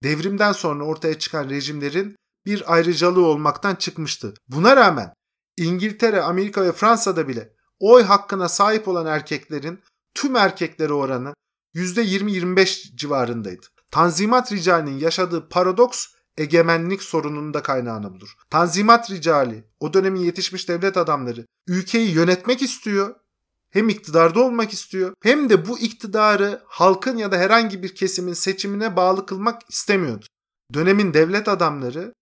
devrimden 0.03 0.53
sonra 0.53 0.85
ortaya 0.85 1.19
çıkan 1.19 1.51
rejimlerin 1.51 2.17
bir 2.47 2.75
ayrıcalığı 2.75 3.27
olmaktan 3.27 3.75
çıkmıştı. 3.75 4.35
Buna 4.49 4.77
rağmen 4.77 5.13
İngiltere, 5.57 6.23
Amerika 6.23 6.63
ve 6.65 6.73
Fransa'da 6.73 7.29
bile 7.29 7.53
oy 7.81 8.03
hakkına 8.03 8.49
sahip 8.49 8.89
olan 8.89 9.07
erkeklerin 9.07 9.81
tüm 10.15 10.37
erkeklere 10.37 10.93
oranı 10.93 11.35
%20-25 11.75 12.97
civarındaydı. 12.97 13.67
Tanzimat 13.91 14.53
ricalinin 14.53 14.99
yaşadığı 14.99 15.49
paradoks 15.49 16.07
egemenlik 16.37 17.03
sorununun 17.03 17.55
da 17.55 17.63
kaynağını 17.63 18.15
bulur. 18.15 18.35
Tanzimat 18.51 19.11
ricali, 19.11 19.65
o 19.81 19.93
dönemin 19.93 20.21
yetişmiş 20.21 20.69
devlet 20.69 20.97
adamları 20.97 21.47
ülkeyi 21.67 22.11
yönetmek 22.11 22.63
istiyor 22.63 23.15
hem 23.79 23.89
iktidarda 23.89 24.41
olmak 24.41 24.73
istiyor 24.73 25.15
hem 25.23 25.51
de 25.51 25.69
bu 25.69 25.79
iktidarı 25.79 26.63
halkın 26.67 27.17
ya 27.17 27.33
da 27.33 27.37
herhangi 27.37 27.83
bir 27.83 27.95
kesimin 27.95 28.33
seçimine 28.33 28.97
bağlı 28.97 29.27
kılmak 29.27 29.71
istemiyordu. 29.71 30.27
Dönemin 30.75 31.15
devlet 31.15 31.49
adamları 31.49 32.13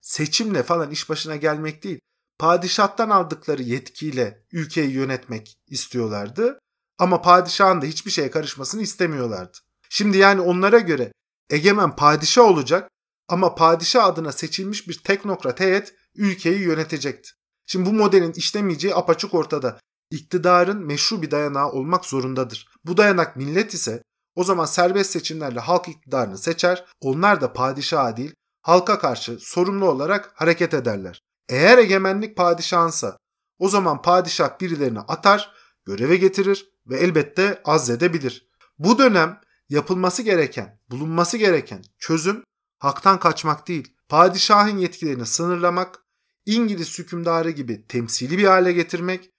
seçimle 0.00 0.62
falan 0.62 0.90
iş 0.90 1.10
başına 1.10 1.36
gelmek 1.36 1.84
değil, 1.84 2.00
padişahtan 2.38 3.10
aldıkları 3.10 3.62
yetkiyle 3.62 4.44
ülkeyi 4.52 4.90
yönetmek 4.90 5.54
istiyorlardı 5.68 6.58
ama 6.98 7.22
padişahın 7.22 7.82
da 7.82 7.86
hiçbir 7.86 8.10
şeye 8.10 8.30
karışmasını 8.30 8.82
istemiyorlardı. 8.82 9.58
Şimdi 9.88 10.18
yani 10.18 10.40
onlara 10.40 10.78
göre 10.78 11.12
egemen 11.50 11.96
padişah 11.96 12.44
olacak 12.44 12.90
ama 13.28 13.54
padişah 13.54 14.04
adına 14.04 14.32
seçilmiş 14.32 14.88
bir 14.88 14.98
teknokrat 15.04 15.60
heyet 15.60 15.94
ülkeyi 16.14 16.60
yönetecekti. 16.60 17.30
Şimdi 17.66 17.86
bu 17.86 17.92
modelin 17.92 18.32
işlemeyeceği 18.32 18.94
apaçık 18.94 19.34
ortada 19.34 19.80
iktidarın 20.10 20.86
meşru 20.86 21.22
bir 21.22 21.30
dayanağı 21.30 21.70
olmak 21.70 22.04
zorundadır. 22.04 22.68
Bu 22.84 22.96
dayanak 22.96 23.36
millet 23.36 23.74
ise 23.74 24.02
o 24.34 24.44
zaman 24.44 24.64
serbest 24.64 25.10
seçimlerle 25.10 25.60
halk 25.60 25.88
iktidarını 25.88 26.38
seçer, 26.38 26.84
onlar 27.00 27.40
da 27.40 27.52
padişaha 27.52 28.16
değil 28.16 28.34
halka 28.62 28.98
karşı 28.98 29.38
sorumlu 29.40 29.90
olarak 29.90 30.32
hareket 30.34 30.74
ederler. 30.74 31.22
Eğer 31.48 31.78
egemenlik 31.78 32.36
padişahınsa 32.36 33.16
o 33.58 33.68
zaman 33.68 34.02
padişah 34.02 34.60
birilerini 34.60 35.00
atar, 35.00 35.52
göreve 35.84 36.16
getirir 36.16 36.70
ve 36.86 36.96
elbette 36.96 37.62
azledebilir. 37.64 38.50
Bu 38.78 38.98
dönem 38.98 39.40
yapılması 39.68 40.22
gereken, 40.22 40.80
bulunması 40.90 41.36
gereken 41.36 41.82
çözüm 41.98 42.44
haktan 42.78 43.18
kaçmak 43.20 43.68
değil, 43.68 43.96
padişahın 44.08 44.78
yetkilerini 44.78 45.26
sınırlamak, 45.26 45.98
İngiliz 46.46 46.98
hükümdarı 46.98 47.50
gibi 47.50 47.86
temsili 47.86 48.38
bir 48.38 48.44
hale 48.44 48.72
getirmek 48.72 49.30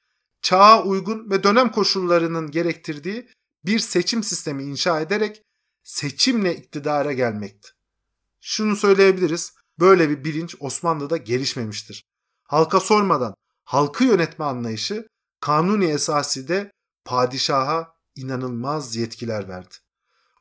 çağa 0.42 0.84
uygun 0.84 1.30
ve 1.30 1.44
dönem 1.44 1.72
koşullarının 1.72 2.52
gerektirdiği 2.52 3.30
bir 3.66 3.80
seçim 3.80 4.24
sistemi 4.24 4.64
inşa 4.64 5.02
ederek 5.02 5.44
seçimle 5.84 6.56
iktidara 6.56 7.14
gelmekti. 7.14 7.70
Şunu 8.42 8.76
söyleyebiliriz, 8.76 9.54
böyle 9.80 10.10
bir 10.10 10.24
bilinç 10.24 10.56
Osmanlı'da 10.60 11.18
gelişmemiştir. 11.18 12.06
Halka 12.44 12.80
sormadan 12.80 13.34
halkı 13.64 14.04
yönetme 14.04 14.46
anlayışı 14.46 15.08
kanuni 15.40 15.86
esası 15.86 16.48
de 16.48 16.72
padişaha 17.06 17.94
inanılmaz 18.16 18.96
yetkiler 18.96 19.48
verdi. 19.48 19.76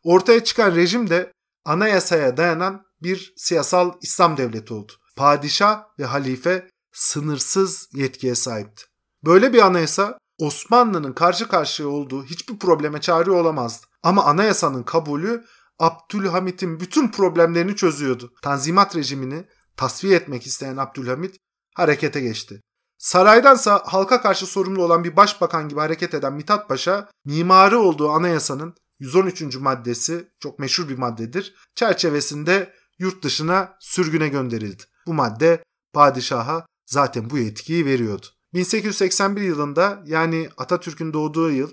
Ortaya 0.03 0.45
çıkan 0.45 0.75
rejim 0.75 1.11
de 1.11 1.33
anayasaya 1.65 2.37
dayanan 2.37 2.87
bir 3.03 3.33
siyasal 3.37 3.93
İslam 4.03 4.37
devleti 4.37 4.75
oldu. 4.75 4.93
Padişah 5.17 5.85
ve 5.99 6.05
halife 6.05 6.71
sınırsız 6.93 7.89
yetkiye 7.93 8.35
sahipti. 8.35 8.90
Böyle 9.25 9.53
bir 9.53 9.67
anayasa 9.67 10.19
Osmanlı'nın 10.39 11.13
karşı 11.13 11.49
karşıya 11.49 11.89
olduğu 11.89 12.25
hiçbir 12.25 12.59
probleme 12.59 13.01
çare 13.01 13.31
olamazdı. 13.31 13.87
Ama 14.03 14.25
anayasanın 14.25 14.83
kabulü 14.83 15.45
Abdülhamit'in 15.79 16.81
bütün 16.81 17.11
problemlerini 17.11 17.77
çözüyordu. 17.77 18.33
Tanzimat 18.43 18.97
rejimini 18.97 19.45
tasfiye 19.77 20.17
etmek 20.17 20.47
isteyen 20.47 20.77
Abdülhamit 20.77 21.37
harekete 21.77 22.21
geçti. 22.21 22.61
Saraydansa 22.99 23.83
halka 23.87 24.23
karşı 24.23 24.47
sorumlu 24.47 24.85
olan 24.85 25.05
bir 25.05 25.17
başbakan 25.17 25.69
gibi 25.69 25.81
hareket 25.81 26.15
eden 26.15 26.33
Mithat 26.33 26.69
Paşa, 26.69 27.09
mimarı 27.25 27.79
olduğu 27.79 28.11
anayasanın 28.11 28.75
113. 28.99 29.57
maddesi 29.57 30.29
çok 30.41 30.59
meşhur 30.59 30.89
bir 30.89 30.99
maddedir. 30.99 31.55
Çerçevesinde 31.75 32.73
yurt 32.99 33.25
dışına 33.25 33.77
sürgüne 33.81 34.29
gönderildi. 34.29 34.83
Bu 35.07 35.15
madde 35.15 35.63
padişaha 35.93 36.67
zaten 36.87 37.31
bu 37.31 37.39
yetkiyi 37.39 37.87
veriyordu. 37.87 38.27
1881 38.55 39.43
yılında 39.43 40.03
yani 40.07 40.49
Atatürk'ün 40.57 41.13
doğduğu 41.13 41.51
yıl 41.51 41.71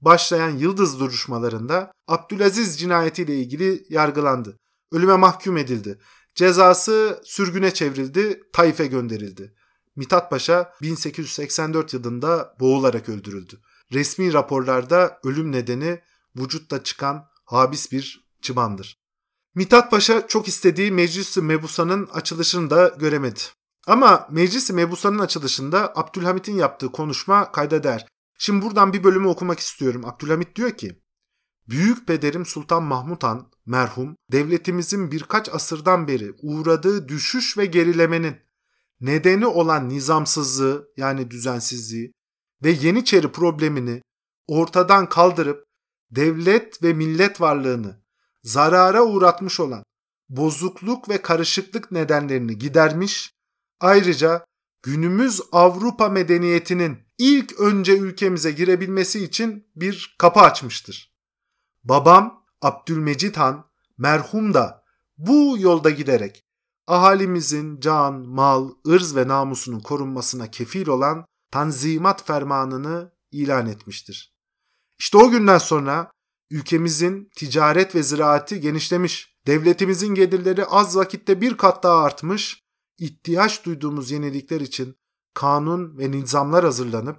başlayan 0.00 0.50
Yıldız 0.50 1.00
duruşmalarında 1.00 1.92
Abdülaziz 2.08 2.80
cinayetiyle 2.80 3.34
ilgili 3.34 3.86
yargılandı. 3.88 4.56
Ölüme 4.92 5.16
mahkum 5.16 5.56
edildi. 5.56 5.98
Cezası 6.34 7.20
sürgüne 7.24 7.74
çevrildi, 7.74 8.42
Taif'e 8.52 8.86
gönderildi. 8.86 9.54
Mithat 9.96 10.30
Paşa 10.30 10.72
1884 10.82 11.94
yılında 11.94 12.56
boğularak 12.60 13.08
öldürüldü. 13.08 13.60
Resmi 13.92 14.32
raporlarda 14.32 15.20
ölüm 15.24 15.52
nedeni 15.52 16.00
vücutta 16.36 16.82
çıkan 16.82 17.24
habis 17.44 17.92
bir 17.92 18.28
çıbandır. 18.42 18.98
Mithat 19.54 19.90
Paşa 19.90 20.26
çok 20.28 20.48
istediği 20.48 20.92
Meclis-i 20.92 21.42
Mebusa'nın 21.42 22.06
açılışını 22.06 22.70
da 22.70 22.88
göremedi. 22.98 23.40
Ama 23.88 24.28
Meclis-i 24.30 24.72
Mebusa'nın 24.72 25.18
açılışında 25.18 25.92
Abdülhamit'in 25.96 26.56
yaptığı 26.56 26.92
konuşma 26.92 27.52
kayda 27.52 27.82
değer. 27.82 28.06
Şimdi 28.38 28.64
buradan 28.64 28.92
bir 28.92 29.04
bölümü 29.04 29.28
okumak 29.28 29.58
istiyorum. 29.58 30.04
Abdülhamit 30.04 30.56
diyor 30.56 30.70
ki, 30.70 31.02
Büyük 31.68 32.06
pederim 32.06 32.46
Sultan 32.46 32.82
Mahmut 32.82 33.22
Han 33.22 33.50
merhum 33.66 34.16
devletimizin 34.32 35.10
birkaç 35.10 35.48
asırdan 35.48 36.08
beri 36.08 36.34
uğradığı 36.42 37.08
düşüş 37.08 37.58
ve 37.58 37.66
gerilemenin 37.66 38.36
nedeni 39.00 39.46
olan 39.46 39.88
nizamsızlığı 39.88 40.88
yani 40.96 41.30
düzensizliği 41.30 42.12
ve 42.64 42.70
Yeniçeri 42.70 43.32
problemini 43.32 44.02
ortadan 44.46 45.08
kaldırıp 45.08 45.64
devlet 46.10 46.82
ve 46.82 46.92
millet 46.92 47.40
varlığını 47.40 48.02
zarara 48.42 49.02
uğratmış 49.04 49.60
olan 49.60 49.84
bozukluk 50.28 51.08
ve 51.08 51.22
karışıklık 51.22 51.92
nedenlerini 51.92 52.58
gidermiş, 52.58 53.37
ayrıca 53.80 54.44
günümüz 54.82 55.40
Avrupa 55.52 56.08
medeniyetinin 56.08 56.98
ilk 57.18 57.60
önce 57.60 57.98
ülkemize 57.98 58.50
girebilmesi 58.50 59.24
için 59.24 59.70
bir 59.76 60.16
kapı 60.18 60.40
açmıştır. 60.40 61.14
Babam 61.84 62.44
Abdülmecit 62.62 63.36
Han 63.36 63.70
merhum 63.98 64.54
da 64.54 64.84
bu 65.18 65.56
yolda 65.58 65.90
giderek 65.90 66.44
ahalimizin 66.86 67.80
can, 67.80 68.14
mal, 68.14 68.70
ırz 68.88 69.16
ve 69.16 69.28
namusunun 69.28 69.80
korunmasına 69.80 70.50
kefil 70.50 70.88
olan 70.88 71.24
Tanzimat 71.50 72.26
Fermanını 72.26 73.12
ilan 73.32 73.66
etmiştir. 73.66 74.34
İşte 74.98 75.18
o 75.18 75.30
günden 75.30 75.58
sonra 75.58 76.10
ülkemizin 76.50 77.30
ticaret 77.36 77.94
ve 77.94 78.02
ziraati 78.02 78.60
genişlemiş, 78.60 79.38
devletimizin 79.46 80.14
gelirleri 80.14 80.64
az 80.64 80.96
vakitte 80.96 81.40
bir 81.40 81.56
kat 81.56 81.82
daha 81.82 82.02
artmış, 82.02 82.60
ihtiyaç 82.98 83.64
duyduğumuz 83.64 84.10
yenilikler 84.10 84.60
için 84.60 84.96
kanun 85.34 85.98
ve 85.98 86.10
nizamlar 86.10 86.64
hazırlanıp 86.64 87.18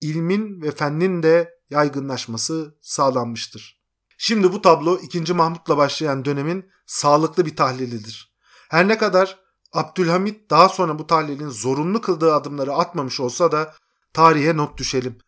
ilmin 0.00 0.62
ve 0.62 0.70
fennin 0.70 1.22
de 1.22 1.50
yaygınlaşması 1.70 2.78
sağlanmıştır. 2.82 3.80
Şimdi 4.18 4.52
bu 4.52 4.62
tablo 4.62 4.98
2. 4.98 5.32
Mahmut'la 5.32 5.76
başlayan 5.76 6.24
dönemin 6.24 6.70
sağlıklı 6.86 7.46
bir 7.46 7.56
tahlilidir. 7.56 8.36
Her 8.68 8.88
ne 8.88 8.98
kadar 8.98 9.40
Abdülhamit 9.72 10.50
daha 10.50 10.68
sonra 10.68 10.98
bu 10.98 11.06
tahlilin 11.06 11.48
zorunlu 11.48 12.00
kıldığı 12.00 12.34
adımları 12.34 12.72
atmamış 12.72 13.20
olsa 13.20 13.52
da 13.52 13.74
tarihe 14.12 14.56
not 14.56 14.78
düşelim. 14.78 15.18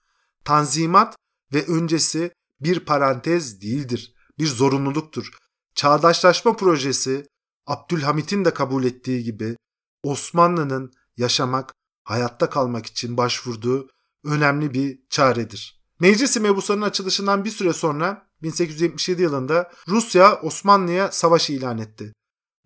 Tanzimat 0.45 1.17
ve 1.53 1.67
öncesi 1.67 2.33
bir 2.61 2.81
parantez 2.81 3.63
değildir, 3.63 4.15
bir 4.39 4.47
zorunluluktur. 4.47 5.31
Çağdaşlaşma 5.75 6.57
projesi 6.57 7.27
Abdülhamit'in 7.67 8.45
de 8.45 8.55
kabul 8.55 8.85
ettiği 8.85 9.25
gibi 9.25 9.57
Osmanlı'nın 10.03 10.93
yaşamak, 11.17 11.75
hayatta 12.05 12.51
kalmak 12.51 12.87
için 12.87 13.17
başvurduğu 13.17 13.89
önemli 14.25 14.75
bir 14.75 14.99
çaredir. 15.11 15.83
Meclis-i 16.01 16.41
Mebusa'nın 16.41 16.83
açılışından 16.83 17.45
bir 17.45 17.51
süre 17.51 17.73
sonra 17.73 18.27
1877 18.43 19.23
yılında 19.23 19.73
Rusya 19.89 20.41
Osmanlı'ya 20.41 21.13
savaş 21.13 21.51
ilan 21.51 21.79
etti. 21.79 22.13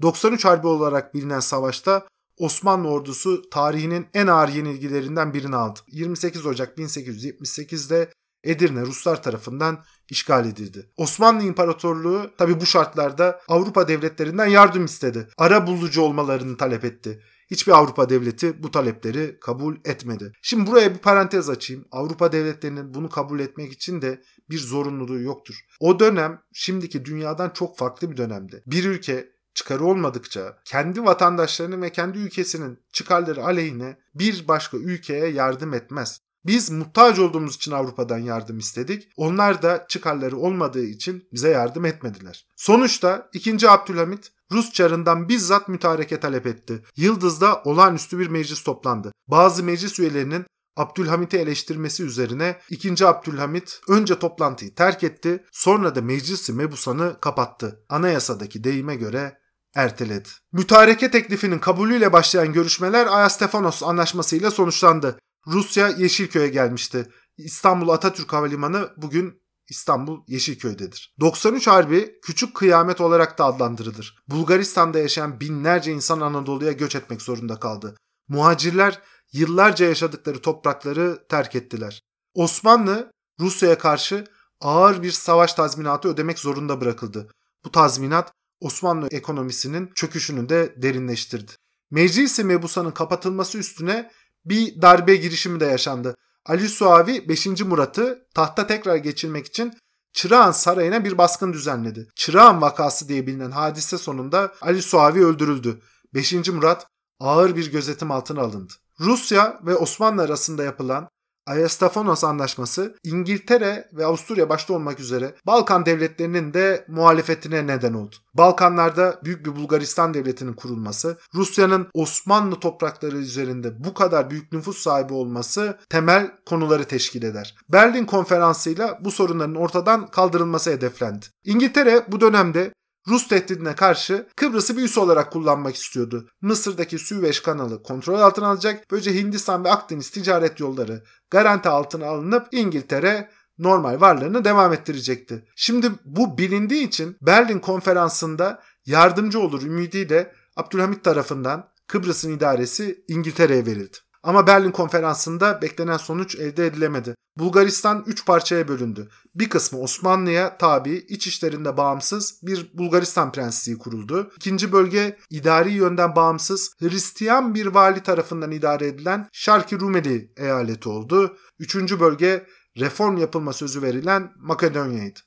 93 0.03 0.45
Harbi 0.45 0.67
olarak 0.67 1.15
bilinen 1.15 1.41
savaşta 1.41 2.07
Osmanlı 2.39 2.89
ordusu 2.89 3.51
tarihinin 3.51 4.07
en 4.15 4.27
ağır 4.27 4.49
yenilgilerinden 4.49 5.35
birini 5.35 5.57
aldı. 5.57 5.81
28 5.89 6.47
Ocak 6.47 6.79
1878'de 6.79 8.13
Edirne 8.47 8.81
Ruslar 8.81 9.23
tarafından 9.23 9.85
işgal 10.09 10.47
edildi. 10.47 10.91
Osmanlı 10.97 11.43
İmparatorluğu 11.43 12.31
tabi 12.39 12.61
bu 12.61 12.67
şartlarda 12.67 13.41
Avrupa 13.49 13.89
devletlerinden 13.89 14.47
yardım 14.47 14.85
istedi. 14.85 15.29
Ara 15.39 15.67
bulucu 15.67 16.03
olmalarını 16.03 16.57
talep 16.57 16.85
etti. 16.85 17.23
Hiçbir 17.51 17.73
Avrupa 17.73 18.09
devleti 18.09 18.63
bu 18.63 18.71
talepleri 18.71 19.39
kabul 19.41 19.77
etmedi. 19.85 20.33
Şimdi 20.43 20.71
buraya 20.71 20.95
bir 20.95 20.99
parantez 20.99 21.51
açayım. 21.51 21.85
Avrupa 21.93 22.33
devletlerinin 22.33 22.95
bunu 22.95 23.09
kabul 23.09 23.41
etmek 23.41 23.73
için 23.73 24.03
de 24.03 24.23
bir 24.51 24.59
zorunluluğu 24.59 25.21
yoktur. 25.21 25.55
O 25.81 26.01
dönem 26.01 26.43
şimdiki 26.53 27.05
dünyadan 27.05 27.51
çok 27.51 27.79
farklı 27.79 28.11
bir 28.11 28.17
dönemdi. 28.17 28.63
Bir 28.67 28.85
ülke 28.85 29.37
çıkarı 29.55 29.85
olmadıkça 29.85 30.59
kendi 30.65 31.05
vatandaşlarının 31.05 31.83
ve 31.83 31.93
kendi 31.93 32.19
ülkesinin 32.19 32.79
çıkarları 32.93 33.45
aleyhine 33.45 33.99
bir 34.15 34.49
başka 34.49 34.77
ülkeye 34.77 35.27
yardım 35.27 35.75
etmez. 35.75 36.21
Biz 36.47 36.71
muhtaç 36.71 37.19
olduğumuz 37.19 37.55
için 37.55 37.73
Avrupa'dan 37.73 38.19
yardım 38.19 38.59
istedik. 38.59 39.09
Onlar 39.17 39.63
da 39.63 39.87
çıkarları 39.89 40.37
olmadığı 40.37 40.85
için 40.85 41.29
bize 41.33 41.49
yardım 41.49 41.85
etmediler. 41.85 42.47
Sonuçta 42.57 43.29
2. 43.33 43.71
Abdülhamit 43.71 44.33
Rus 44.53 44.73
çarından 44.73 45.29
bizzat 45.29 45.69
mütareke 45.69 46.21
talep 46.21 46.47
etti. 46.47 46.83
Yıldız'da 46.97 47.63
olağanüstü 47.65 48.19
bir 48.19 48.29
meclis 48.29 48.63
toplandı. 48.63 49.13
Bazı 49.29 49.65
meclis 49.65 50.01
üyelerinin 50.01 50.45
Abdülhamit'i 50.77 51.37
eleştirmesi 51.37 52.03
üzerine 52.03 52.61
2. 52.71 53.07
Abdülhamit 53.07 53.81
önce 53.89 54.19
toplantıyı 54.19 54.75
terk 54.75 55.05
etti, 55.05 55.45
sonra 55.53 55.95
da 55.95 56.03
meclisi 56.03 56.53
mebusanı 56.53 57.21
kapattı. 57.21 57.85
Anayasadaki 57.89 58.65
deyime 58.65 58.97
göre 58.97 59.39
erteledi. 59.75 60.29
Mütareke 60.53 61.11
teklifinin 61.11 61.59
kabulüyle 61.59 62.13
başlayan 62.13 62.53
görüşmeler 62.53 63.07
Ayastefanos 63.07 63.83
anlaşmasıyla 63.83 64.51
sonuçlandı. 64.51 65.19
Rusya 65.47 65.89
Yeşilköy'e 65.89 66.49
gelmişti. 66.49 67.09
İstanbul 67.37 67.89
Atatürk 67.89 68.33
Havalimanı 68.33 68.91
bugün 68.97 69.43
İstanbul 69.69 70.21
Yeşilköy'dedir. 70.27 71.15
93 71.21 71.67
Harbi 71.67 72.21
küçük 72.23 72.55
kıyamet 72.55 73.01
olarak 73.01 73.39
da 73.39 73.45
adlandırılır. 73.45 74.17
Bulgaristan'da 74.29 74.99
yaşayan 74.99 75.41
binlerce 75.41 75.93
insan 75.93 76.21
Anadolu'ya 76.21 76.73
göç 76.73 76.95
etmek 76.95 77.23
zorunda 77.23 77.61
kaldı. 77.61 77.97
Muhacirler 78.29 79.03
yıllarca 79.33 79.87
yaşadıkları 79.87 80.43
toprakları 80.43 81.27
terk 81.29 81.55
ettiler. 81.55 82.03
Osmanlı 82.35 83.11
Rusya'ya 83.41 83.79
karşı 83.79 84.25
ağır 84.61 85.03
bir 85.03 85.11
savaş 85.11 85.55
tazminatı 85.55 86.09
ödemek 86.09 86.39
zorunda 86.39 86.81
bırakıldı. 86.81 87.29
Bu 87.65 87.73
tazminat 87.73 88.33
Osmanlı 88.61 89.09
ekonomisinin 89.11 89.91
çöküşünü 89.95 90.49
de 90.49 90.75
derinleştirdi. 90.83 91.53
Meclis-i 91.91 92.45
Mebusa'nın 92.45 92.91
kapatılması 92.91 93.59
üstüne 93.59 94.11
bir 94.47 94.83
darbe 94.83 95.17
girişimi 95.17 95.61
de 95.61 95.65
yaşandı. 95.65 96.17
Ali 96.47 96.69
Suavi 96.69 97.29
5. 97.29 97.47
Murat'ı 97.47 98.27
tahta 98.35 98.67
tekrar 98.67 98.97
geçirmek 98.97 99.47
için 99.47 99.73
Çırağan 100.13 100.53
Sarayı'na 100.53 101.05
bir 101.05 101.19
baskın 101.19 101.53
düzenledi. 101.53 102.09
Çırağan 102.15 102.63
vakası 102.63 103.09
diye 103.09 103.27
bilinen 103.27 103.51
hadise 103.51 103.99
sonunda 103.99 104.55
Ali 104.61 104.83
Suavi 104.83 105.25
öldürüldü. 105.25 105.81
5. 106.15 106.49
Murat 106.49 106.87
ağır 107.21 107.57
bir 107.57 107.73
gözetim 107.73 108.11
altına 108.11 108.41
alındı. 108.41 108.73
Rusya 109.01 109.61
ve 109.67 109.77
Osmanlı 109.77 110.23
arasında 110.23 110.63
yapılan 110.65 111.09
Ayastafonos 111.47 112.25
Anlaşması 112.25 112.97
İngiltere 113.05 113.89
ve 113.93 114.07
Avusturya 114.07 114.49
başta 114.49 114.75
olmak 114.75 115.01
üzere 115.01 115.35
Balkan 115.47 115.87
devletlerinin 115.87 116.55
de 116.55 116.85
muhalefetine 116.89 117.67
neden 117.67 117.95
oldu. 117.95 118.17
Balkanlarda 118.35 119.21
büyük 119.25 119.47
bir 119.47 119.57
Bulgaristan 119.57 120.15
devletinin 120.15 120.53
kurulması, 120.53 121.19
Rusya'nın 121.35 121.89
Osmanlı 121.95 122.61
toprakları 122.61 123.17
üzerinde 123.17 123.85
bu 123.85 123.95
kadar 123.95 124.31
büyük 124.31 124.53
nüfus 124.53 124.79
sahibi 124.79 125.13
olması 125.13 125.79
temel 125.89 126.31
konuları 126.47 126.85
teşkil 126.85 127.23
eder. 127.23 127.55
Berlin 127.69 128.05
konferansıyla 128.05 128.99
bu 129.05 129.11
sorunların 129.11 129.55
ortadan 129.55 130.07
kaldırılması 130.07 130.71
hedeflendi. 130.71 131.27
İngiltere 131.45 132.05
bu 132.09 132.21
dönemde 132.21 132.71
Rus 133.09 133.29
tehdidine 133.29 133.75
karşı 133.75 134.27
Kıbrıs'ı 134.37 134.77
bir 134.77 134.83
üs 134.83 134.99
olarak 134.99 135.33
kullanmak 135.33 135.75
istiyordu. 135.77 136.29
Mısır'daki 136.41 136.99
Süveyş 136.99 137.41
kanalı 137.41 137.83
kontrol 137.83 138.21
altına 138.21 138.47
alacak. 138.47 138.91
Böylece 138.91 139.15
Hindistan 139.15 139.65
ve 139.65 139.71
Akdeniz 139.71 140.11
ticaret 140.11 140.61
yolları 140.61 141.05
garanti 141.31 141.69
altına 141.69 142.07
alınıp 142.07 142.49
İngiltere 142.53 143.31
normal 143.59 144.01
varlığını 144.01 144.45
devam 144.45 144.73
ettirecekti. 144.73 145.45
Şimdi 145.57 145.91
bu 146.05 146.39
bilindiği 146.39 146.87
için 146.87 147.17
Berlin 147.23 147.59
konferansında 147.59 148.63
yardımcı 148.87 149.41
olur 149.41 149.63
ümidiyle 149.63 150.33
Abdülhamit 150.57 151.05
tarafından 151.05 151.69
Kıbrıs'ın 151.87 152.37
idaresi 152.37 153.05
İngiltere'ye 153.09 153.67
verildi. 153.67 153.97
Ama 154.27 154.47
Berlin 154.47 154.71
konferansında 154.71 155.63
beklenen 155.63 155.97
sonuç 155.97 156.37
elde 156.37 156.67
edilemedi. 156.67 157.15
Bulgaristan 157.39 158.05
3 158.07 158.27
parçaya 158.27 158.69
bölündü. 158.69 159.09
Bir 159.35 159.49
kısmı 159.49 159.81
Osmanlı'ya 159.81 160.59
tabi, 160.59 161.07
iç 161.09 161.27
işlerinde 161.27 161.77
bağımsız 161.77 162.41
bir 162.43 162.71
Bulgaristan 162.75 163.33
prensliği 163.33 163.79
kuruldu. 163.79 164.31
İkinci 164.37 164.73
bölge 164.73 165.19
idari 165.31 165.73
yönden 165.73 166.17
bağımsız 166.17 166.73
Hristiyan 166.81 167.55
bir 167.55 167.67
vali 167.67 168.03
tarafından 168.03 168.51
idare 168.51 168.87
edilen 168.87 169.29
Şarki 169.33 169.81
Rumeli 169.81 170.33
eyaleti 170.37 170.89
oldu. 170.89 171.37
Üçüncü 171.59 172.01
bölge 172.01 172.47
reform 172.79 173.17
yapılma 173.17 173.53
sözü 173.53 173.83
verilen 173.83 174.33
Makedonya'ydı. 174.39 175.21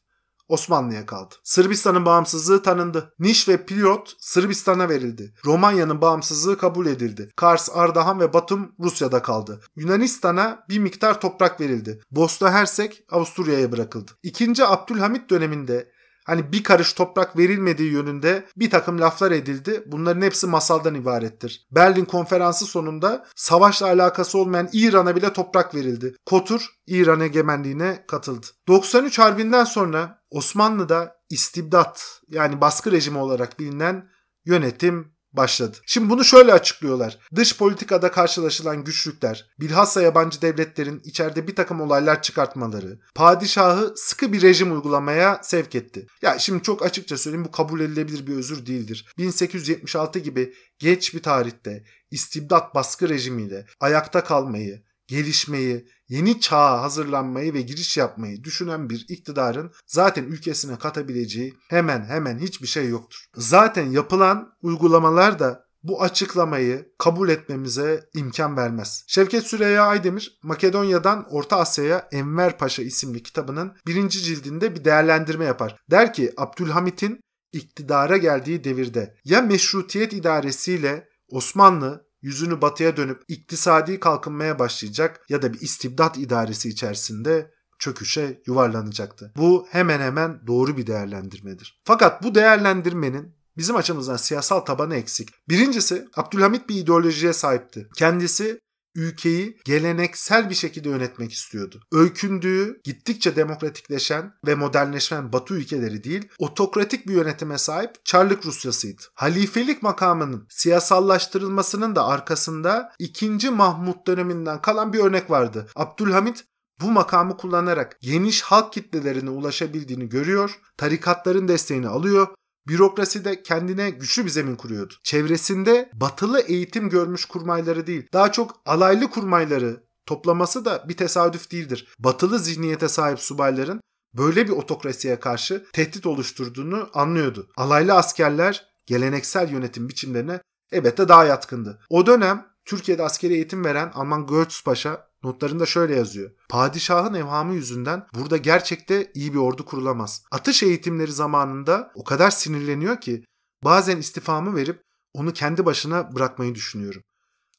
Osmanlı'ya 0.49 1.05
kaldı. 1.05 1.35
Sırbistan'ın 1.43 2.05
bağımsızlığı 2.05 2.63
tanındı. 2.63 3.13
Niş 3.19 3.47
ve 3.47 3.65
Pilot 3.65 4.13
Sırbistan'a 4.19 4.89
verildi. 4.89 5.33
Romanya'nın 5.45 6.01
bağımsızlığı 6.01 6.57
kabul 6.57 6.85
edildi. 6.85 7.29
Kars, 7.35 7.69
Ardahan 7.73 8.19
ve 8.19 8.33
Batum 8.33 8.71
Rusya'da 8.79 9.21
kaldı. 9.21 9.62
Yunanistan'a 9.75 10.65
bir 10.69 10.79
miktar 10.79 11.21
toprak 11.21 11.62
verildi. 11.62 12.01
Bosna 12.12 12.51
Hersek 12.51 13.03
Avusturya'ya 13.12 13.71
bırakıldı. 13.71 14.12
İkinci 14.23 14.65
Abdülhamit 14.65 15.29
döneminde 15.29 15.91
hani 16.29 16.51
bir 16.51 16.63
karış 16.63 16.93
toprak 16.93 17.37
verilmediği 17.37 17.91
yönünde 17.91 18.45
bir 18.57 18.69
takım 18.69 19.01
laflar 19.01 19.31
edildi. 19.31 19.83
Bunların 19.85 20.21
hepsi 20.21 20.47
masaldan 20.47 20.95
ibarettir. 20.95 21.67
Berlin 21.71 22.05
konferansı 22.05 22.65
sonunda 22.65 23.25
savaşla 23.35 23.87
alakası 23.87 24.37
olmayan 24.37 24.69
İran'a 24.73 25.15
bile 25.15 25.33
toprak 25.33 25.75
verildi. 25.75 26.15
Kotur 26.25 26.65
İran 26.87 27.19
egemenliğine 27.19 28.03
katıldı. 28.07 28.47
93 28.67 29.19
Harbi'nden 29.19 29.63
sonra 29.63 30.21
Osmanlı'da 30.29 31.15
istibdat 31.29 32.21
yani 32.27 32.61
baskı 32.61 32.91
rejimi 32.91 33.17
olarak 33.17 33.59
bilinen 33.59 34.09
yönetim 34.45 35.18
başladı. 35.33 35.77
Şimdi 35.85 36.09
bunu 36.09 36.23
şöyle 36.23 36.53
açıklıyorlar. 36.53 37.17
Dış 37.35 37.57
politikada 37.57 38.11
karşılaşılan 38.11 38.83
güçlükler, 38.83 39.49
bilhassa 39.59 40.01
yabancı 40.01 40.41
devletlerin 40.41 41.01
içeride 41.03 41.47
bir 41.47 41.55
takım 41.55 41.81
olaylar 41.81 42.21
çıkartmaları, 42.21 42.99
padişahı 43.15 43.93
sıkı 43.95 44.33
bir 44.33 44.41
rejim 44.41 44.71
uygulamaya 44.71 45.39
sevk 45.43 45.75
etti. 45.75 46.07
Ya 46.21 46.39
şimdi 46.39 46.63
çok 46.63 46.85
açıkça 46.85 47.17
söyleyeyim 47.17 47.45
bu 47.45 47.51
kabul 47.51 47.79
edilebilir 47.79 48.27
bir 48.27 48.35
özür 48.35 48.65
değildir. 48.65 49.05
1876 49.17 50.19
gibi 50.19 50.53
geç 50.79 51.13
bir 51.13 51.23
tarihte 51.23 51.83
istibdat 52.11 52.75
baskı 52.75 53.09
rejimiyle 53.09 53.65
ayakta 53.79 54.23
kalmayı, 54.23 54.83
gelişmeyi, 55.07 55.87
yeni 56.09 56.39
çağa 56.39 56.81
hazırlanmayı 56.81 57.53
ve 57.53 57.61
giriş 57.61 57.97
yapmayı 57.97 58.43
düşünen 58.43 58.89
bir 58.89 59.05
iktidarın 59.09 59.71
zaten 59.85 60.23
ülkesine 60.23 60.77
katabileceği 60.77 61.53
hemen 61.69 62.05
hemen 62.05 62.39
hiçbir 62.39 62.67
şey 62.67 62.89
yoktur. 62.89 63.25
Zaten 63.35 63.91
yapılan 63.91 64.53
uygulamalar 64.61 65.39
da 65.39 65.69
bu 65.83 66.01
açıklamayı 66.01 66.91
kabul 66.97 67.29
etmemize 67.29 68.09
imkan 68.13 68.57
vermez. 68.57 69.03
Şevket 69.07 69.43
Süreyya 69.43 69.83
Aydemir 69.85 70.39
Makedonya'dan 70.43 71.25
Orta 71.29 71.57
Asya'ya 71.57 72.07
Enver 72.11 72.57
Paşa 72.57 72.83
isimli 72.83 73.23
kitabının 73.23 73.75
birinci 73.87 74.21
cildinde 74.23 74.75
bir 74.75 74.85
değerlendirme 74.85 75.45
yapar. 75.45 75.77
Der 75.91 76.13
ki 76.13 76.33
Abdülhamit'in 76.37 77.21
iktidara 77.53 78.17
geldiği 78.17 78.63
devirde 78.63 79.15
ya 79.25 79.41
meşrutiyet 79.41 80.13
idaresiyle 80.13 81.09
Osmanlı 81.29 82.08
yüzünü 82.21 82.62
batıya 82.62 82.97
dönüp 82.97 83.21
iktisadi 83.27 83.99
kalkınmaya 83.99 84.60
başlayacak 84.60 85.25
ya 85.29 85.41
da 85.41 85.53
bir 85.53 85.62
istibdat 85.62 86.17
idaresi 86.17 86.69
içerisinde 86.69 87.51
çöküşe 87.79 88.41
yuvarlanacaktı. 88.47 89.34
Bu 89.38 89.67
hemen 89.69 89.99
hemen 89.99 90.47
doğru 90.47 90.77
bir 90.77 90.88
değerlendirmedir. 90.88 91.82
Fakat 91.84 92.23
bu 92.23 92.36
değerlendirmenin 92.36 93.36
bizim 93.58 93.75
açımızdan 93.75 94.17
siyasal 94.17 94.60
tabanı 94.60 94.95
eksik. 94.95 95.29
Birincisi 95.49 96.08
Abdülhamit 96.15 96.69
bir 96.69 96.75
ideolojiye 96.75 97.34
sahipti. 97.34 97.88
Kendisi 97.95 98.60
ülkeyi 98.99 99.57
geleneksel 99.65 100.49
bir 100.49 100.55
şekilde 100.55 100.89
yönetmek 100.89 101.31
istiyordu. 101.31 101.81
Öykündüğü 101.91 102.81
gittikçe 102.83 103.35
demokratikleşen 103.35 104.33
ve 104.47 104.55
modernleşen 104.55 105.33
Batı 105.33 105.53
ülkeleri 105.53 106.03
değil, 106.03 106.27
otokratik 106.39 107.07
bir 107.07 107.13
yönetime 107.13 107.57
sahip 107.57 108.05
Çarlık 108.05 108.45
Rusyasıydı. 108.45 109.01
Halifelik 109.13 109.83
makamının 109.83 110.47
siyasallaştırılmasının 110.49 111.95
da 111.95 112.05
arkasında 112.05 112.91
2. 112.99 113.49
Mahmut 113.49 114.07
döneminden 114.07 114.62
kalan 114.62 114.93
bir 114.93 114.99
örnek 114.99 115.29
vardı. 115.29 115.67
Abdülhamit 115.75 116.45
bu 116.81 116.91
makamı 116.91 117.38
kullanarak 117.38 117.97
geniş 118.01 118.41
halk 118.41 118.73
kitlelerine 118.73 119.29
ulaşabildiğini 119.29 120.09
görüyor, 120.09 120.59
tarikatların 120.77 121.47
desteğini 121.47 121.88
alıyor 121.88 122.27
Bürokrasi 122.69 123.25
de 123.25 123.43
kendine 123.43 123.89
güçlü 123.89 124.25
bir 124.25 124.29
zemin 124.29 124.55
kuruyordu. 124.55 124.93
Çevresinde 125.03 125.89
batılı 125.93 126.39
eğitim 126.39 126.89
görmüş 126.89 127.25
kurmayları 127.25 127.88
değil, 127.88 128.08
daha 128.13 128.32
çok 128.32 128.62
alaylı 128.65 129.10
kurmayları 129.10 129.84
toplaması 130.05 130.65
da 130.65 130.86
bir 130.89 130.97
tesadüf 130.97 131.51
değildir. 131.51 131.88
Batılı 131.99 132.39
zihniyete 132.39 132.88
sahip 132.88 133.19
subayların 133.19 133.82
böyle 134.13 134.47
bir 134.47 134.51
otokrasiye 134.51 135.19
karşı 135.19 135.65
tehdit 135.73 136.05
oluşturduğunu 136.05 136.89
anlıyordu. 136.93 137.49
Alaylı 137.58 137.93
askerler 137.93 138.65
geleneksel 138.86 139.51
yönetim 139.51 139.89
biçimlerine 139.89 140.41
elbette 140.71 141.08
daha 141.08 141.25
yatkındı. 141.25 141.79
O 141.89 142.05
dönem 142.05 142.47
Türkiye'de 142.65 143.03
askeri 143.03 143.34
eğitim 143.34 143.65
veren 143.65 143.91
Alman 143.93 144.27
Goetz 144.27 144.63
Paşa 144.63 145.08
Notlarında 145.23 145.65
şöyle 145.65 145.95
yazıyor. 145.95 146.32
Padişahın 146.49 147.13
evhamı 147.13 147.53
yüzünden 147.53 148.08
burada 148.13 148.38
gerçekte 148.38 149.12
iyi 149.13 149.34
bir 149.34 149.39
ordu 149.39 149.65
kurulamaz. 149.65 150.23
Atış 150.32 150.63
eğitimleri 150.63 151.12
zamanında 151.12 151.91
o 151.95 152.03
kadar 152.03 152.32
sinirleniyor 152.32 153.01
ki 153.01 153.23
bazen 153.63 153.97
istifamı 153.97 154.55
verip 154.55 154.82
onu 155.13 155.34
kendi 155.34 155.65
başına 155.65 156.15
bırakmayı 156.15 156.55
düşünüyorum. 156.55 157.01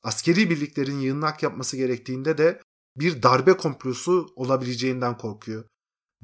Askeri 0.03 0.51
birliklerin 0.51 0.99
yığınak 0.99 1.43
yapması 1.43 1.77
gerektiğinde 1.77 2.39
de 2.39 2.61
bir 2.97 3.23
darbe 3.23 3.57
komplosu 3.57 4.27
olabileceğinden 4.37 5.19
korkuyor. 5.19 5.65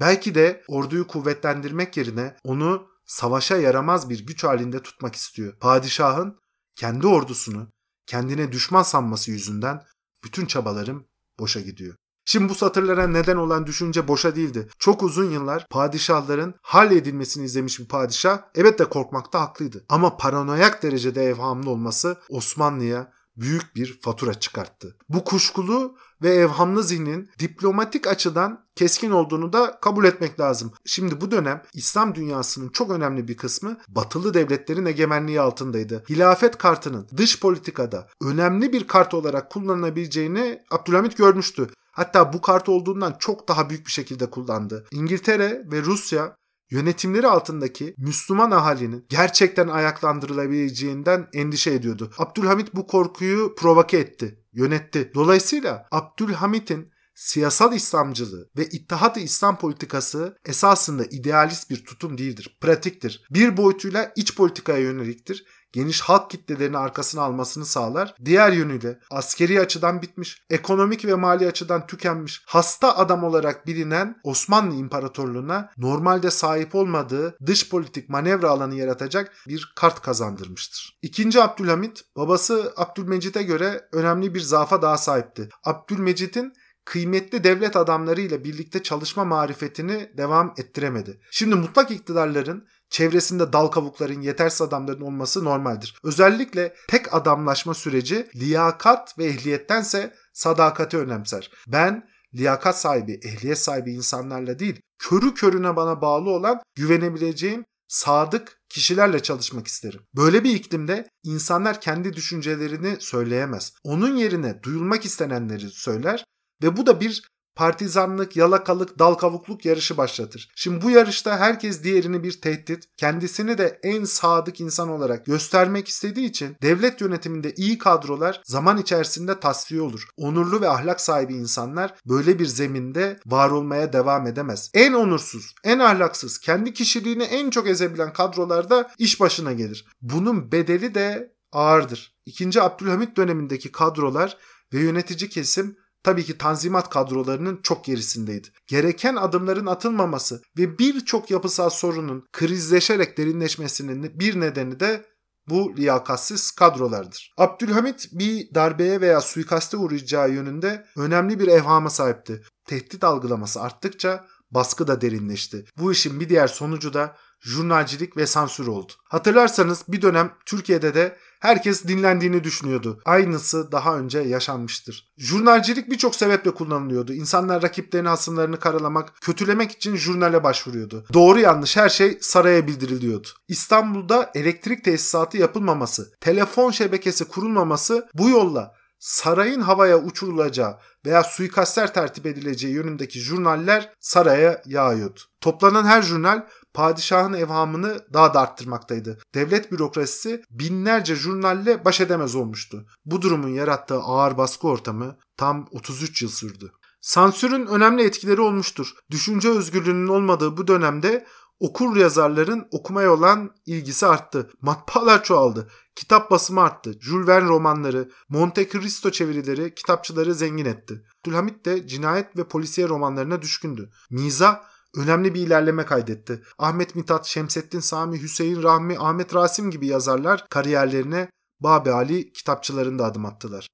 Belki 0.00 0.34
de 0.34 0.64
orduyu 0.68 1.06
kuvvetlendirmek 1.06 1.96
yerine 1.96 2.36
onu 2.44 2.88
savaşa 3.06 3.56
yaramaz 3.56 4.10
bir 4.10 4.26
güç 4.26 4.44
halinde 4.44 4.82
tutmak 4.82 5.14
istiyor. 5.14 5.58
Padişahın 5.58 6.38
kendi 6.74 7.06
ordusunu 7.06 7.68
kendine 8.06 8.52
düşman 8.52 8.82
sanması 8.82 9.30
yüzünden 9.30 9.82
bütün 10.24 10.46
çabalarım 10.46 11.06
boşa 11.38 11.60
gidiyor. 11.60 11.94
Şimdi 12.28 12.48
bu 12.48 12.54
satırlara 12.54 13.06
neden 13.06 13.36
olan 13.36 13.66
düşünce 13.66 14.08
boşa 14.08 14.36
değildi. 14.36 14.68
Çok 14.78 15.02
uzun 15.02 15.30
yıllar 15.30 15.66
padişahların 15.70 16.54
hal 16.62 16.92
edilmesini 16.92 17.44
izlemiş 17.44 17.78
bir 17.80 17.88
padişah 17.88 18.38
evet 18.54 18.78
de 18.78 18.84
korkmakta 18.84 19.40
haklıydı. 19.40 19.84
Ama 19.88 20.16
paranoyak 20.16 20.82
derecede 20.82 21.24
evhamlı 21.24 21.70
olması 21.70 22.16
Osmanlı'ya 22.28 23.12
büyük 23.36 23.76
bir 23.76 24.00
fatura 24.00 24.34
çıkarttı. 24.34 24.96
Bu 25.08 25.24
kuşkulu 25.24 25.96
ve 26.22 26.34
evhamlı 26.34 26.82
zihnin 26.82 27.30
diplomatik 27.38 28.06
açıdan 28.06 28.66
keskin 28.76 29.10
olduğunu 29.10 29.52
da 29.52 29.78
kabul 29.80 30.04
etmek 30.04 30.40
lazım. 30.40 30.72
Şimdi 30.84 31.20
bu 31.20 31.30
dönem 31.30 31.62
İslam 31.74 32.14
dünyasının 32.14 32.68
çok 32.68 32.90
önemli 32.90 33.28
bir 33.28 33.36
kısmı 33.36 33.78
batılı 33.88 34.34
devletlerin 34.34 34.86
egemenliği 34.86 35.40
altındaydı. 35.40 36.04
Hilafet 36.08 36.58
kartının 36.58 37.08
dış 37.16 37.40
politikada 37.40 38.08
önemli 38.22 38.72
bir 38.72 38.86
kart 38.86 39.14
olarak 39.14 39.50
kullanılabileceğini 39.50 40.62
Abdülhamit 40.70 41.16
görmüştü. 41.16 41.68
Hatta 41.92 42.32
bu 42.32 42.40
kart 42.40 42.68
olduğundan 42.68 43.16
çok 43.18 43.48
daha 43.48 43.70
büyük 43.70 43.86
bir 43.86 43.92
şekilde 43.92 44.30
kullandı. 44.30 44.86
İngiltere 44.92 45.62
ve 45.72 45.82
Rusya 45.82 46.36
yönetimleri 46.70 47.26
altındaki 47.26 47.94
Müslüman 47.98 48.50
ahalinin 48.50 49.06
gerçekten 49.08 49.68
ayaklandırılabileceğinden 49.68 51.28
endişe 51.32 51.70
ediyordu. 51.70 52.10
Abdülhamit 52.18 52.74
bu 52.74 52.86
korkuyu 52.86 53.54
provoke 53.54 53.98
etti, 53.98 54.44
yönetti. 54.52 55.10
Dolayısıyla 55.14 55.86
Abdülhamit'in 55.90 56.96
siyasal 57.14 57.72
İslamcılığı 57.72 58.50
ve 58.56 58.66
İttihat-ı 58.66 59.20
İslam 59.20 59.58
politikası 59.58 60.36
esasında 60.44 61.04
idealist 61.04 61.70
bir 61.70 61.84
tutum 61.84 62.18
değildir, 62.18 62.58
pratiktir. 62.60 63.22
Bir 63.30 63.56
boyutuyla 63.56 64.12
iç 64.16 64.36
politikaya 64.36 64.78
yöneliktir 64.78 65.44
geniş 65.72 66.00
halk 66.00 66.30
kitlelerini 66.30 66.78
arkasına 66.78 67.22
almasını 67.22 67.66
sağlar. 67.66 68.14
Diğer 68.24 68.52
yönüyle 68.52 68.98
askeri 69.10 69.60
açıdan 69.60 70.02
bitmiş, 70.02 70.42
ekonomik 70.50 71.04
ve 71.04 71.14
mali 71.14 71.46
açıdan 71.46 71.86
tükenmiş, 71.86 72.42
hasta 72.46 72.96
adam 72.96 73.24
olarak 73.24 73.66
bilinen 73.66 74.20
Osmanlı 74.24 74.74
İmparatorluğu'na 74.74 75.70
normalde 75.76 76.30
sahip 76.30 76.74
olmadığı 76.74 77.36
dış 77.46 77.70
politik 77.70 78.08
manevra 78.08 78.50
alanı 78.50 78.74
yaratacak 78.74 79.32
bir 79.48 79.72
kart 79.76 80.02
kazandırmıştır. 80.02 80.98
İkinci 81.02 81.42
Abdülhamit 81.42 82.02
babası 82.16 82.72
Abdülmecit'e 82.76 83.42
göre 83.42 83.88
önemli 83.92 84.34
bir 84.34 84.40
zafa 84.40 84.82
daha 84.82 84.98
sahipti. 84.98 85.48
Abdülmecit'in 85.64 86.52
kıymetli 86.86 87.44
devlet 87.44 87.76
adamlarıyla 87.76 88.44
birlikte 88.44 88.82
çalışma 88.82 89.24
marifetini 89.24 90.10
devam 90.16 90.54
ettiremedi. 90.58 91.20
Şimdi 91.30 91.54
mutlak 91.54 91.90
iktidarların 91.90 92.66
çevresinde 92.90 93.52
dal 93.52 93.66
kavukların 93.66 94.20
yetersiz 94.20 94.62
adamların 94.62 95.00
olması 95.00 95.44
normaldir. 95.44 95.94
Özellikle 96.04 96.74
tek 96.88 97.14
adamlaşma 97.14 97.74
süreci 97.74 98.28
liyakat 98.34 99.18
ve 99.18 99.24
ehliyettense 99.24 100.14
sadakati 100.32 100.98
önemser. 100.98 101.50
Ben 101.66 102.08
liyakat 102.34 102.80
sahibi, 102.80 103.20
ehliyet 103.24 103.58
sahibi 103.58 103.92
insanlarla 103.92 104.58
değil, 104.58 104.80
körü 104.98 105.34
körüne 105.34 105.76
bana 105.76 106.02
bağlı 106.02 106.30
olan 106.30 106.60
güvenebileceğim 106.74 107.64
sadık 107.88 108.58
kişilerle 108.68 109.22
çalışmak 109.22 109.66
isterim. 109.66 110.00
Böyle 110.16 110.44
bir 110.44 110.54
iklimde 110.54 111.08
insanlar 111.24 111.80
kendi 111.80 112.12
düşüncelerini 112.12 112.96
söyleyemez. 113.00 113.72
Onun 113.84 114.16
yerine 114.16 114.62
duyulmak 114.62 115.04
istenenleri 115.04 115.68
söyler 115.68 116.24
ve 116.62 116.76
bu 116.76 116.86
da 116.86 117.00
bir 117.00 117.22
partizanlık, 117.56 118.36
yalakalık, 118.36 118.98
dal 118.98 119.14
kavukluk 119.14 119.64
yarışı 119.64 119.96
başlatır. 119.96 120.50
Şimdi 120.54 120.84
bu 120.84 120.90
yarışta 120.90 121.38
herkes 121.38 121.82
diğerini 121.82 122.22
bir 122.22 122.40
tehdit, 122.40 122.88
kendisini 122.96 123.58
de 123.58 123.80
en 123.82 124.04
sadık 124.04 124.60
insan 124.60 124.88
olarak 124.88 125.26
göstermek 125.26 125.88
istediği 125.88 126.26
için 126.26 126.56
devlet 126.62 127.00
yönetiminde 127.00 127.54
iyi 127.54 127.78
kadrolar 127.78 128.42
zaman 128.44 128.78
içerisinde 128.78 129.40
tasfiye 129.40 129.80
olur. 129.80 130.08
Onurlu 130.16 130.60
ve 130.60 130.68
ahlak 130.68 131.00
sahibi 131.00 131.34
insanlar 131.34 131.94
böyle 132.06 132.38
bir 132.38 132.46
zeminde 132.46 133.20
var 133.26 133.50
olmaya 133.50 133.92
devam 133.92 134.26
edemez. 134.26 134.70
En 134.74 134.92
onursuz, 134.92 135.54
en 135.64 135.78
ahlaksız, 135.78 136.38
kendi 136.38 136.74
kişiliğini 136.74 137.22
en 137.22 137.50
çok 137.50 137.68
ezebilen 137.68 138.12
kadrolarda 138.12 138.90
iş 138.98 139.20
başına 139.20 139.52
gelir. 139.52 139.86
Bunun 140.02 140.52
bedeli 140.52 140.94
de 140.94 141.36
ağırdır. 141.52 142.16
İkinci 142.26 142.62
Abdülhamit 142.62 143.16
dönemindeki 143.16 143.72
kadrolar 143.72 144.36
ve 144.72 144.80
yönetici 144.80 145.30
kesim 145.30 145.76
tabii 146.06 146.24
ki 146.24 146.38
tanzimat 146.38 146.90
kadrolarının 146.90 147.60
çok 147.62 147.84
gerisindeydi. 147.84 148.48
Gereken 148.66 149.16
adımların 149.16 149.66
atılmaması 149.66 150.42
ve 150.58 150.78
birçok 150.78 151.30
yapısal 151.30 151.70
sorunun 151.70 152.24
krizleşerek 152.32 153.18
derinleşmesinin 153.18 154.20
bir 154.20 154.40
nedeni 154.40 154.80
de 154.80 155.06
bu 155.48 155.76
liyakatsiz 155.76 156.50
kadrolardır. 156.50 157.32
Abdülhamit 157.38 158.08
bir 158.12 158.54
darbeye 158.54 159.00
veya 159.00 159.20
suikaste 159.20 159.76
uğrayacağı 159.76 160.30
yönünde 160.30 160.86
önemli 160.96 161.40
bir 161.40 161.48
evhama 161.48 161.90
sahipti. 161.90 162.42
Tehdit 162.68 163.04
algılaması 163.04 163.62
arttıkça 163.62 164.24
baskı 164.50 164.86
da 164.86 165.00
derinleşti. 165.00 165.64
Bu 165.78 165.92
işin 165.92 166.20
bir 166.20 166.28
diğer 166.28 166.48
sonucu 166.48 166.94
da 166.94 167.16
jurnalcilik 167.40 168.16
ve 168.16 168.26
sansür 168.26 168.66
oldu. 168.66 168.92
Hatırlarsanız 169.04 169.84
bir 169.88 170.02
dönem 170.02 170.32
Türkiye'de 170.46 170.94
de 170.94 171.16
herkes 171.40 171.84
dinlendiğini 171.84 172.44
düşünüyordu. 172.44 173.00
Aynısı 173.04 173.72
daha 173.72 173.98
önce 173.98 174.18
yaşanmıştır. 174.18 175.12
Jurnalcilik 175.18 175.90
birçok 175.90 176.14
sebeple 176.14 176.50
kullanılıyordu. 176.50 177.12
İnsanlar 177.12 177.62
rakiplerini, 177.62 178.08
hasımlarını 178.08 178.60
karalamak, 178.60 179.20
kötülemek 179.20 179.70
için 179.70 179.96
jurnale 179.96 180.44
başvuruyordu. 180.44 181.06
Doğru 181.12 181.38
yanlış 181.38 181.76
her 181.76 181.88
şey 181.88 182.18
saraya 182.20 182.66
bildiriliyordu. 182.66 183.28
İstanbul'da 183.48 184.30
elektrik 184.34 184.84
tesisatı 184.84 185.36
yapılmaması, 185.38 186.12
telefon 186.20 186.70
şebekesi 186.70 187.24
kurulmaması 187.24 188.08
bu 188.14 188.28
yolla 188.28 188.74
sarayın 188.98 189.60
havaya 189.60 189.98
uçurulacağı 189.98 190.78
veya 191.06 191.24
suikastler 191.24 191.94
tertip 191.94 192.26
edileceği 192.26 192.74
yönündeki 192.74 193.20
jurnaller 193.20 193.92
saraya 194.00 194.62
yağıyordu. 194.66 195.20
Toplanan 195.40 195.84
her 195.84 196.02
jurnal 196.02 196.46
padişahın 196.76 197.32
evhamını 197.32 198.00
daha 198.12 198.34
da 198.34 198.40
arttırmaktaydı. 198.40 199.18
Devlet 199.34 199.72
bürokrasisi 199.72 200.42
binlerce 200.50 201.14
jurnalle 201.14 201.84
baş 201.84 202.00
edemez 202.00 202.34
olmuştu. 202.34 202.86
Bu 203.04 203.22
durumun 203.22 203.48
yarattığı 203.48 203.98
ağır 203.98 204.38
baskı 204.38 204.68
ortamı 204.68 205.16
tam 205.36 205.68
33 205.70 206.22
yıl 206.22 206.30
sürdü. 206.30 206.72
Sansürün 207.00 207.66
önemli 207.66 208.02
etkileri 208.02 208.40
olmuştur. 208.40 208.94
Düşünce 209.10 209.50
özgürlüğünün 209.50 210.08
olmadığı 210.08 210.56
bu 210.56 210.66
dönemde 210.66 211.26
okur 211.60 211.96
yazarların 211.96 212.68
okumaya 212.70 213.12
olan 213.12 213.50
ilgisi 213.66 214.06
arttı. 214.06 214.50
Matbaalar 214.60 215.24
çoğaldı. 215.24 215.68
Kitap 215.94 216.30
basımı 216.30 216.62
arttı. 216.62 217.00
Jules 217.00 217.28
Verne 217.28 217.48
romanları, 217.48 218.10
Monte 218.28 218.68
Cristo 218.68 219.10
çevirileri 219.10 219.74
kitapçıları 219.74 220.34
zengin 220.34 220.64
etti. 220.64 221.02
Abdülhamit 221.20 221.64
de 221.64 221.86
cinayet 221.86 222.36
ve 222.36 222.48
polisiye 222.48 222.88
romanlarına 222.88 223.42
düşkündü. 223.42 223.90
Miza 224.10 224.64
önemli 224.96 225.34
bir 225.34 225.40
ilerleme 225.40 225.84
kaydetti. 225.84 226.42
Ahmet 226.58 226.94
Mithat, 226.94 227.26
Şemsettin 227.26 227.80
Sami, 227.80 228.22
Hüseyin 228.22 228.62
Rahmi, 228.62 228.98
Ahmet 228.98 229.34
Rasim 229.34 229.70
gibi 229.70 229.86
yazarlar 229.86 230.46
kariyerlerine 230.50 231.30
Babi 231.60 231.90
Ali 231.90 232.32
kitapçılarında 232.32 233.04
adım 233.04 233.26
attılar. 233.26 233.68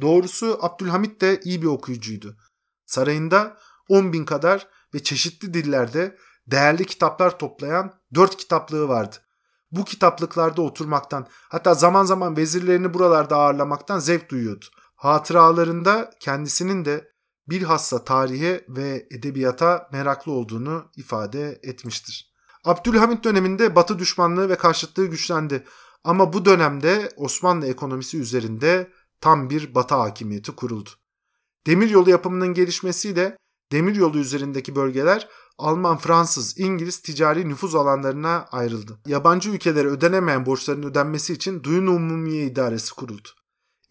Doğrusu 0.00 0.58
Abdülhamit 0.62 1.20
de 1.20 1.40
iyi 1.44 1.62
bir 1.62 1.66
okuyucuydu. 1.66 2.36
Sarayında 2.86 3.56
10 3.88 4.12
bin 4.12 4.24
kadar 4.24 4.68
ve 4.94 5.02
çeşitli 5.02 5.54
dillerde 5.54 6.16
değerli 6.46 6.84
kitaplar 6.84 7.38
toplayan 7.38 7.92
4 8.14 8.36
kitaplığı 8.36 8.88
vardı. 8.88 9.16
Bu 9.70 9.84
kitaplıklarda 9.84 10.62
oturmaktan 10.62 11.26
hatta 11.48 11.74
zaman 11.74 12.04
zaman 12.04 12.36
vezirlerini 12.36 12.94
buralarda 12.94 13.36
ağırlamaktan 13.36 13.98
zevk 13.98 14.30
duyuyordu. 14.30 14.64
Hatıralarında 14.96 16.10
kendisinin 16.20 16.84
de 16.84 17.13
bilhassa 17.48 18.04
tarihe 18.04 18.64
ve 18.68 19.06
edebiyata 19.10 19.88
meraklı 19.92 20.32
olduğunu 20.32 20.90
ifade 20.96 21.60
etmiştir. 21.62 22.34
Abdülhamit 22.64 23.24
döneminde 23.24 23.76
Batı 23.76 23.98
düşmanlığı 23.98 24.48
ve 24.48 24.56
karşıtlığı 24.56 25.06
güçlendi 25.06 25.64
ama 26.04 26.32
bu 26.32 26.44
dönemde 26.44 27.12
Osmanlı 27.16 27.66
ekonomisi 27.66 28.18
üzerinde 28.18 28.90
tam 29.20 29.50
bir 29.50 29.74
Batı 29.74 29.94
hakimiyeti 29.94 30.52
kuruldu. 30.52 30.90
Demiryolu 31.66 32.10
yapımının 32.10 32.54
gelişmesiyle 32.54 33.36
demiryolu 33.72 34.18
üzerindeki 34.18 34.76
bölgeler 34.76 35.28
Alman, 35.58 35.98
Fransız, 35.98 36.58
İngiliz 36.58 36.98
ticari 36.98 37.48
nüfuz 37.48 37.74
alanlarına 37.74 38.46
ayrıldı. 38.50 38.98
Yabancı 39.06 39.50
ülkelere 39.50 39.88
ödenemeyen 39.88 40.46
borçların 40.46 40.82
ödenmesi 40.82 41.32
için 41.32 41.62
Duyun 41.62 41.86
Umumiye 41.86 42.44
İdaresi 42.44 42.94
kuruldu. 42.94 43.28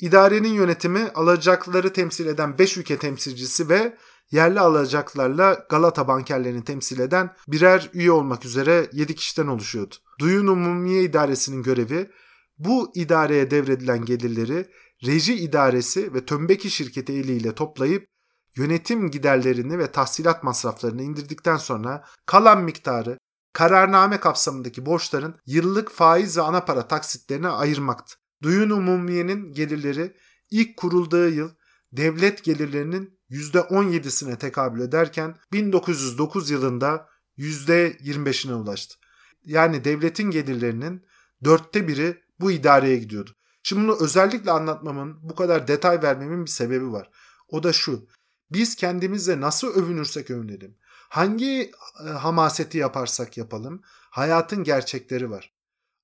İdarenin 0.04 0.54
yönetimi 0.54 1.10
alacakları 1.16 1.94
temsil 1.94 2.28
eden 2.28 2.58
5 2.58 2.78
ülke 2.78 2.98
temsilcisi 2.98 3.70
ve 3.70 3.98
yerli 4.32 4.60
alacaklarla 4.60 5.66
Galata 5.70 6.08
bankerlerini 6.08 6.64
temsil 6.64 7.00
eden 7.00 7.36
birer 7.48 7.90
üye 7.94 8.12
olmak 8.12 8.46
üzere 8.46 8.90
7 8.94 9.16
kişiden 9.16 9.48
oluşuyordu. 9.48 9.96
Duyun 10.20 10.48
Umumiye 10.48 11.04
İdaresi'nin 11.04 11.64
görevi 11.64 12.12
bu 12.58 12.92
idareye 12.96 13.52
devredilen 13.52 14.06
gelirleri 14.06 14.70
reji 15.06 15.36
idaresi 15.36 16.14
ve 16.14 16.26
tömbeki 16.26 16.72
şirketi 16.72 17.14
eliyle 17.14 17.56
toplayıp 17.56 18.08
yönetim 18.56 19.12
giderlerini 19.12 19.80
ve 19.80 19.92
tahsilat 19.92 20.44
masraflarını 20.44 21.02
indirdikten 21.04 21.58
sonra 21.58 22.06
kalan 22.26 22.62
miktarı 22.64 23.18
kararname 23.54 24.20
kapsamındaki 24.20 24.86
borçların 24.86 25.36
yıllık 25.46 25.92
faiz 25.92 26.38
ve 26.38 26.42
ana 26.42 26.66
para 26.66 26.88
taksitlerine 26.88 27.48
ayırmaktı. 27.48 28.23
Duyun 28.44 28.70
Umumiye'nin 28.70 29.54
gelirleri 29.54 30.14
ilk 30.52 30.78
kurulduğu 30.78 31.30
yıl 31.30 31.52
devlet 31.92 32.44
gelirlerinin 32.44 33.20
%17'sine 33.30 34.38
tekabül 34.38 34.82
ederken 34.82 35.36
1909 35.52 36.50
yılında 36.50 37.10
%25'ine 37.38 38.54
ulaştı. 38.54 38.96
Yani 39.46 39.84
devletin 39.84 40.32
gelirlerinin 40.32 41.06
dörtte 41.44 41.88
biri 41.88 42.22
bu 42.40 42.52
idareye 42.52 42.98
gidiyordu. 42.98 43.32
Şimdi 43.64 43.84
bunu 43.84 43.98
özellikle 44.02 44.52
anlatmamın, 44.52 45.18
bu 45.22 45.36
kadar 45.36 45.68
detay 45.68 46.02
vermemin 46.02 46.46
bir 46.46 46.50
sebebi 46.50 46.92
var. 46.92 47.10
O 47.48 47.64
da 47.64 47.74
şu. 47.74 48.08
Biz 48.52 48.76
kendimizle 48.76 49.42
nasıl 49.42 49.68
övünürsek 49.68 50.32
övünelim, 50.32 50.78
hangi 51.10 51.72
e, 52.06 52.10
hamaseti 52.10 52.78
yaparsak 52.78 53.38
yapalım, 53.38 53.82
hayatın 54.10 54.64
gerçekleri 54.64 55.30
var. 55.30 55.53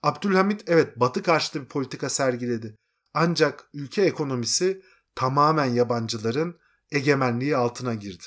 Abdülhamit 0.03 0.63
evet 0.67 0.99
batı 0.99 1.23
karşıtı 1.23 1.61
bir 1.61 1.67
politika 1.67 2.09
sergiledi. 2.09 2.75
Ancak 3.13 3.69
ülke 3.73 4.01
ekonomisi 4.01 4.81
tamamen 5.15 5.65
yabancıların 5.65 6.59
egemenliği 6.91 7.57
altına 7.57 7.93
girdi. 7.93 8.23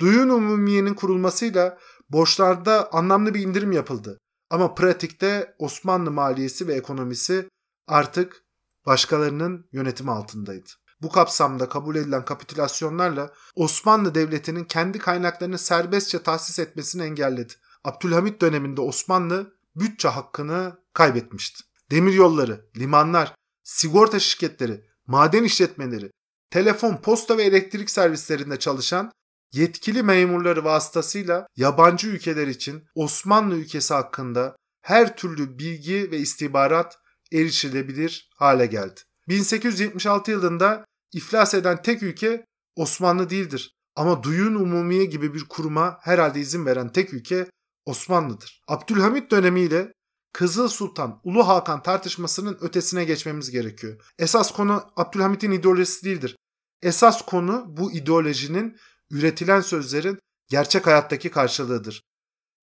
Duyun 0.00 0.28
Umumiye'nin 0.28 0.94
kurulmasıyla 0.94 1.78
borçlarda 2.10 2.92
anlamlı 2.92 3.34
bir 3.34 3.40
indirim 3.40 3.72
yapıldı. 3.72 4.18
Ama 4.50 4.74
pratikte 4.74 5.54
Osmanlı 5.58 6.10
maliyesi 6.10 6.68
ve 6.68 6.74
ekonomisi 6.74 7.48
artık 7.88 8.44
başkalarının 8.86 9.68
yönetimi 9.72 10.10
altındaydı. 10.10 10.70
Bu 11.02 11.08
kapsamda 11.08 11.68
kabul 11.68 11.96
edilen 11.96 12.24
kapitülasyonlarla 12.24 13.32
Osmanlı 13.54 14.14
Devleti'nin 14.14 14.64
kendi 14.64 14.98
kaynaklarını 14.98 15.58
serbestçe 15.58 16.22
tahsis 16.22 16.58
etmesini 16.58 17.02
engelledi. 17.02 17.52
Abdülhamit 17.84 18.40
döneminde 18.40 18.80
Osmanlı 18.80 19.54
bütçe 19.76 20.08
hakkını 20.08 20.83
kaybetmişti. 20.94 21.64
Demiryolları, 21.90 22.70
limanlar, 22.76 23.34
sigorta 23.62 24.18
şirketleri, 24.18 24.84
maden 25.06 25.44
işletmeleri, 25.44 26.10
telefon, 26.50 26.96
posta 26.96 27.38
ve 27.38 27.42
elektrik 27.42 27.90
servislerinde 27.90 28.58
çalışan 28.58 29.12
yetkili 29.52 30.02
memurları 30.02 30.64
vasıtasıyla 30.64 31.46
yabancı 31.56 32.08
ülkeler 32.08 32.46
için 32.46 32.84
Osmanlı 32.94 33.54
ülkesi 33.54 33.94
hakkında 33.94 34.56
her 34.82 35.16
türlü 35.16 35.58
bilgi 35.58 36.10
ve 36.10 36.18
istihbarat 36.18 36.98
erişilebilir 37.32 38.30
hale 38.36 38.66
geldi. 38.66 39.00
1876 39.28 40.30
yılında 40.30 40.84
iflas 41.12 41.54
eden 41.54 41.82
tek 41.82 42.02
ülke 42.02 42.44
Osmanlı 42.76 43.30
değildir. 43.30 43.74
Ama 43.96 44.22
Duyun 44.22 44.54
Umumiye 44.54 45.04
gibi 45.04 45.34
bir 45.34 45.44
kuruma 45.48 45.98
herhalde 46.00 46.40
izin 46.40 46.66
veren 46.66 46.92
tek 46.92 47.14
ülke 47.14 47.46
Osmanlı'dır. 47.86 48.62
Abdülhamit 48.68 49.30
dönemiyle 49.30 49.92
Kızıl 50.34 50.68
Sultan, 50.68 51.20
Ulu 51.24 51.48
Hakan 51.48 51.82
tartışmasının 51.82 52.58
ötesine 52.60 53.04
geçmemiz 53.04 53.50
gerekiyor. 53.50 54.12
Esas 54.18 54.52
konu 54.52 54.84
Abdülhamit'in 54.96 55.50
ideolojisi 55.50 56.04
değildir. 56.04 56.36
Esas 56.82 57.22
konu 57.22 57.64
bu 57.68 57.92
ideolojinin 57.92 58.76
üretilen 59.10 59.60
sözlerin 59.60 60.18
gerçek 60.48 60.86
hayattaki 60.86 61.30
karşılığıdır. 61.30 62.02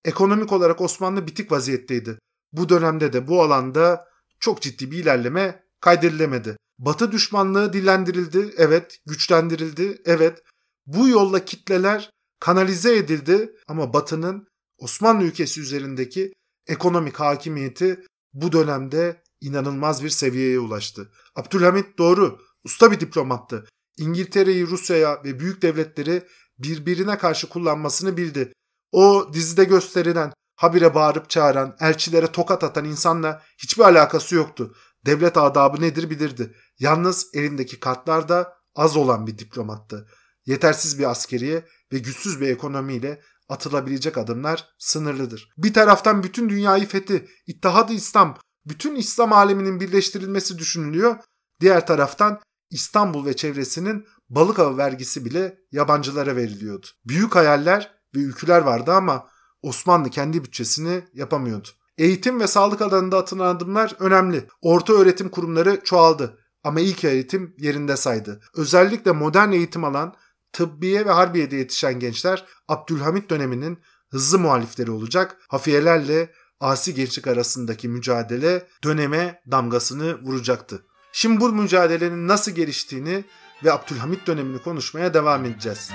Ekonomik 0.04 0.52
olarak 0.52 0.80
Osmanlı 0.80 1.26
bitik 1.26 1.52
vaziyetteydi. 1.52 2.18
Bu 2.52 2.68
dönemde 2.68 3.12
de 3.12 3.28
bu 3.28 3.42
alanda 3.42 4.08
çok 4.40 4.62
ciddi 4.62 4.90
bir 4.90 4.98
ilerleme 4.98 5.64
kaydedilemedi. 5.80 6.56
Batı 6.78 7.12
düşmanlığı 7.12 7.72
dillendirildi, 7.72 8.54
evet, 8.56 8.98
güçlendirildi, 9.06 10.02
evet. 10.04 10.42
Bu 10.86 11.08
yolla 11.08 11.44
kitleler 11.44 12.10
kanalize 12.40 12.96
edildi 12.96 13.56
ama 13.68 13.92
Batı'nın 13.92 14.46
Osmanlı 14.78 15.24
ülkesi 15.24 15.60
üzerindeki 15.60 16.32
ekonomik 16.66 17.20
hakimiyeti 17.20 18.00
bu 18.32 18.52
dönemde 18.52 19.22
inanılmaz 19.40 20.04
bir 20.04 20.10
seviyeye 20.10 20.58
ulaştı. 20.58 21.12
Abdülhamit 21.36 21.98
doğru, 21.98 22.38
usta 22.64 22.92
bir 22.92 23.00
diplomattı. 23.00 23.64
İngiltere'yi, 23.98 24.66
Rusya'ya 24.66 25.24
ve 25.24 25.40
büyük 25.40 25.62
devletleri 25.62 26.22
birbirine 26.58 27.18
karşı 27.18 27.48
kullanmasını 27.48 28.16
bildi. 28.16 28.52
O 28.92 29.30
dizide 29.32 29.64
gösterilen, 29.64 30.32
habire 30.56 30.94
bağırıp 30.94 31.30
çağıran, 31.30 31.76
elçilere 31.80 32.26
tokat 32.26 32.64
atan 32.64 32.84
insanla 32.84 33.42
hiçbir 33.58 33.82
alakası 33.82 34.34
yoktu. 34.34 34.74
Devlet 35.06 35.36
adabı 35.36 35.80
nedir 35.80 36.10
bilirdi. 36.10 36.54
Yalnız 36.78 37.30
elindeki 37.34 37.80
kartlar 37.80 38.28
da 38.28 38.56
az 38.74 38.96
olan 38.96 39.26
bir 39.26 39.38
diplomattı. 39.38 40.08
Yetersiz 40.46 40.98
bir 40.98 41.10
askeriye 41.10 41.64
ve 41.92 41.98
güçsüz 41.98 42.40
bir 42.40 42.48
ekonomiyle 42.48 43.20
atılabilecek 43.52 44.18
adımlar 44.18 44.68
sınırlıdır. 44.78 45.48
Bir 45.56 45.72
taraftan 45.72 46.22
bütün 46.22 46.48
dünyayı 46.48 46.86
fethi, 46.86 47.28
İttihat-ı 47.46 47.92
İslam, 47.92 48.38
bütün 48.66 48.96
İslam 48.96 49.32
aleminin 49.32 49.80
birleştirilmesi 49.80 50.58
düşünülüyor. 50.58 51.16
Diğer 51.60 51.86
taraftan 51.86 52.40
İstanbul 52.70 53.26
ve 53.26 53.36
çevresinin 53.36 54.06
balık 54.30 54.58
avı 54.58 54.76
vergisi 54.76 55.24
bile 55.24 55.58
yabancılara 55.72 56.36
veriliyordu. 56.36 56.86
Büyük 57.04 57.34
hayaller 57.34 57.94
ve 58.14 58.18
ülküler 58.18 58.60
vardı 58.60 58.92
ama 58.92 59.28
Osmanlı 59.62 60.10
kendi 60.10 60.44
bütçesini 60.44 61.04
yapamıyordu. 61.12 61.68
Eğitim 61.98 62.40
ve 62.40 62.46
sağlık 62.46 62.82
alanında 62.82 63.18
atılan 63.18 63.54
adımlar 63.54 63.96
önemli. 63.98 64.48
Orta 64.62 64.92
öğretim 64.92 65.28
kurumları 65.28 65.80
çoğaldı 65.84 66.38
ama 66.64 66.80
ilk 66.80 67.04
öğretim 67.04 67.54
yerinde 67.58 67.96
saydı. 67.96 68.40
Özellikle 68.56 69.12
modern 69.12 69.52
eğitim 69.52 69.84
alan 69.84 70.14
tıbbiye 70.52 71.06
ve 71.06 71.10
harbiyede 71.10 71.56
yetişen 71.56 72.00
gençler 72.00 72.44
Abdülhamit 72.68 73.30
döneminin 73.30 73.78
hızlı 74.10 74.38
muhalifleri 74.38 74.90
olacak. 74.90 75.36
Hafiyelerle 75.48 76.32
asi 76.60 76.94
gençlik 76.94 77.26
arasındaki 77.26 77.88
mücadele 77.88 78.66
döneme 78.84 79.42
damgasını 79.50 80.22
vuracaktı. 80.22 80.84
Şimdi 81.12 81.40
bu 81.40 81.48
mücadelenin 81.48 82.28
nasıl 82.28 82.52
geliştiğini 82.52 83.24
ve 83.64 83.72
Abdülhamit 83.72 84.26
dönemini 84.26 84.58
konuşmaya 84.58 85.14
devam 85.14 85.44
edeceğiz. 85.44 85.90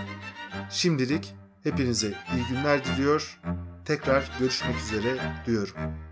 Şimdilik 0.72 1.36
hepinize 1.64 2.08
iyi 2.08 2.48
günler 2.50 2.86
diliyor. 2.86 3.40
Tekrar 3.86 4.32
görüşmek 4.40 4.76
üzere 4.80 5.44
diyorum. 5.46 6.07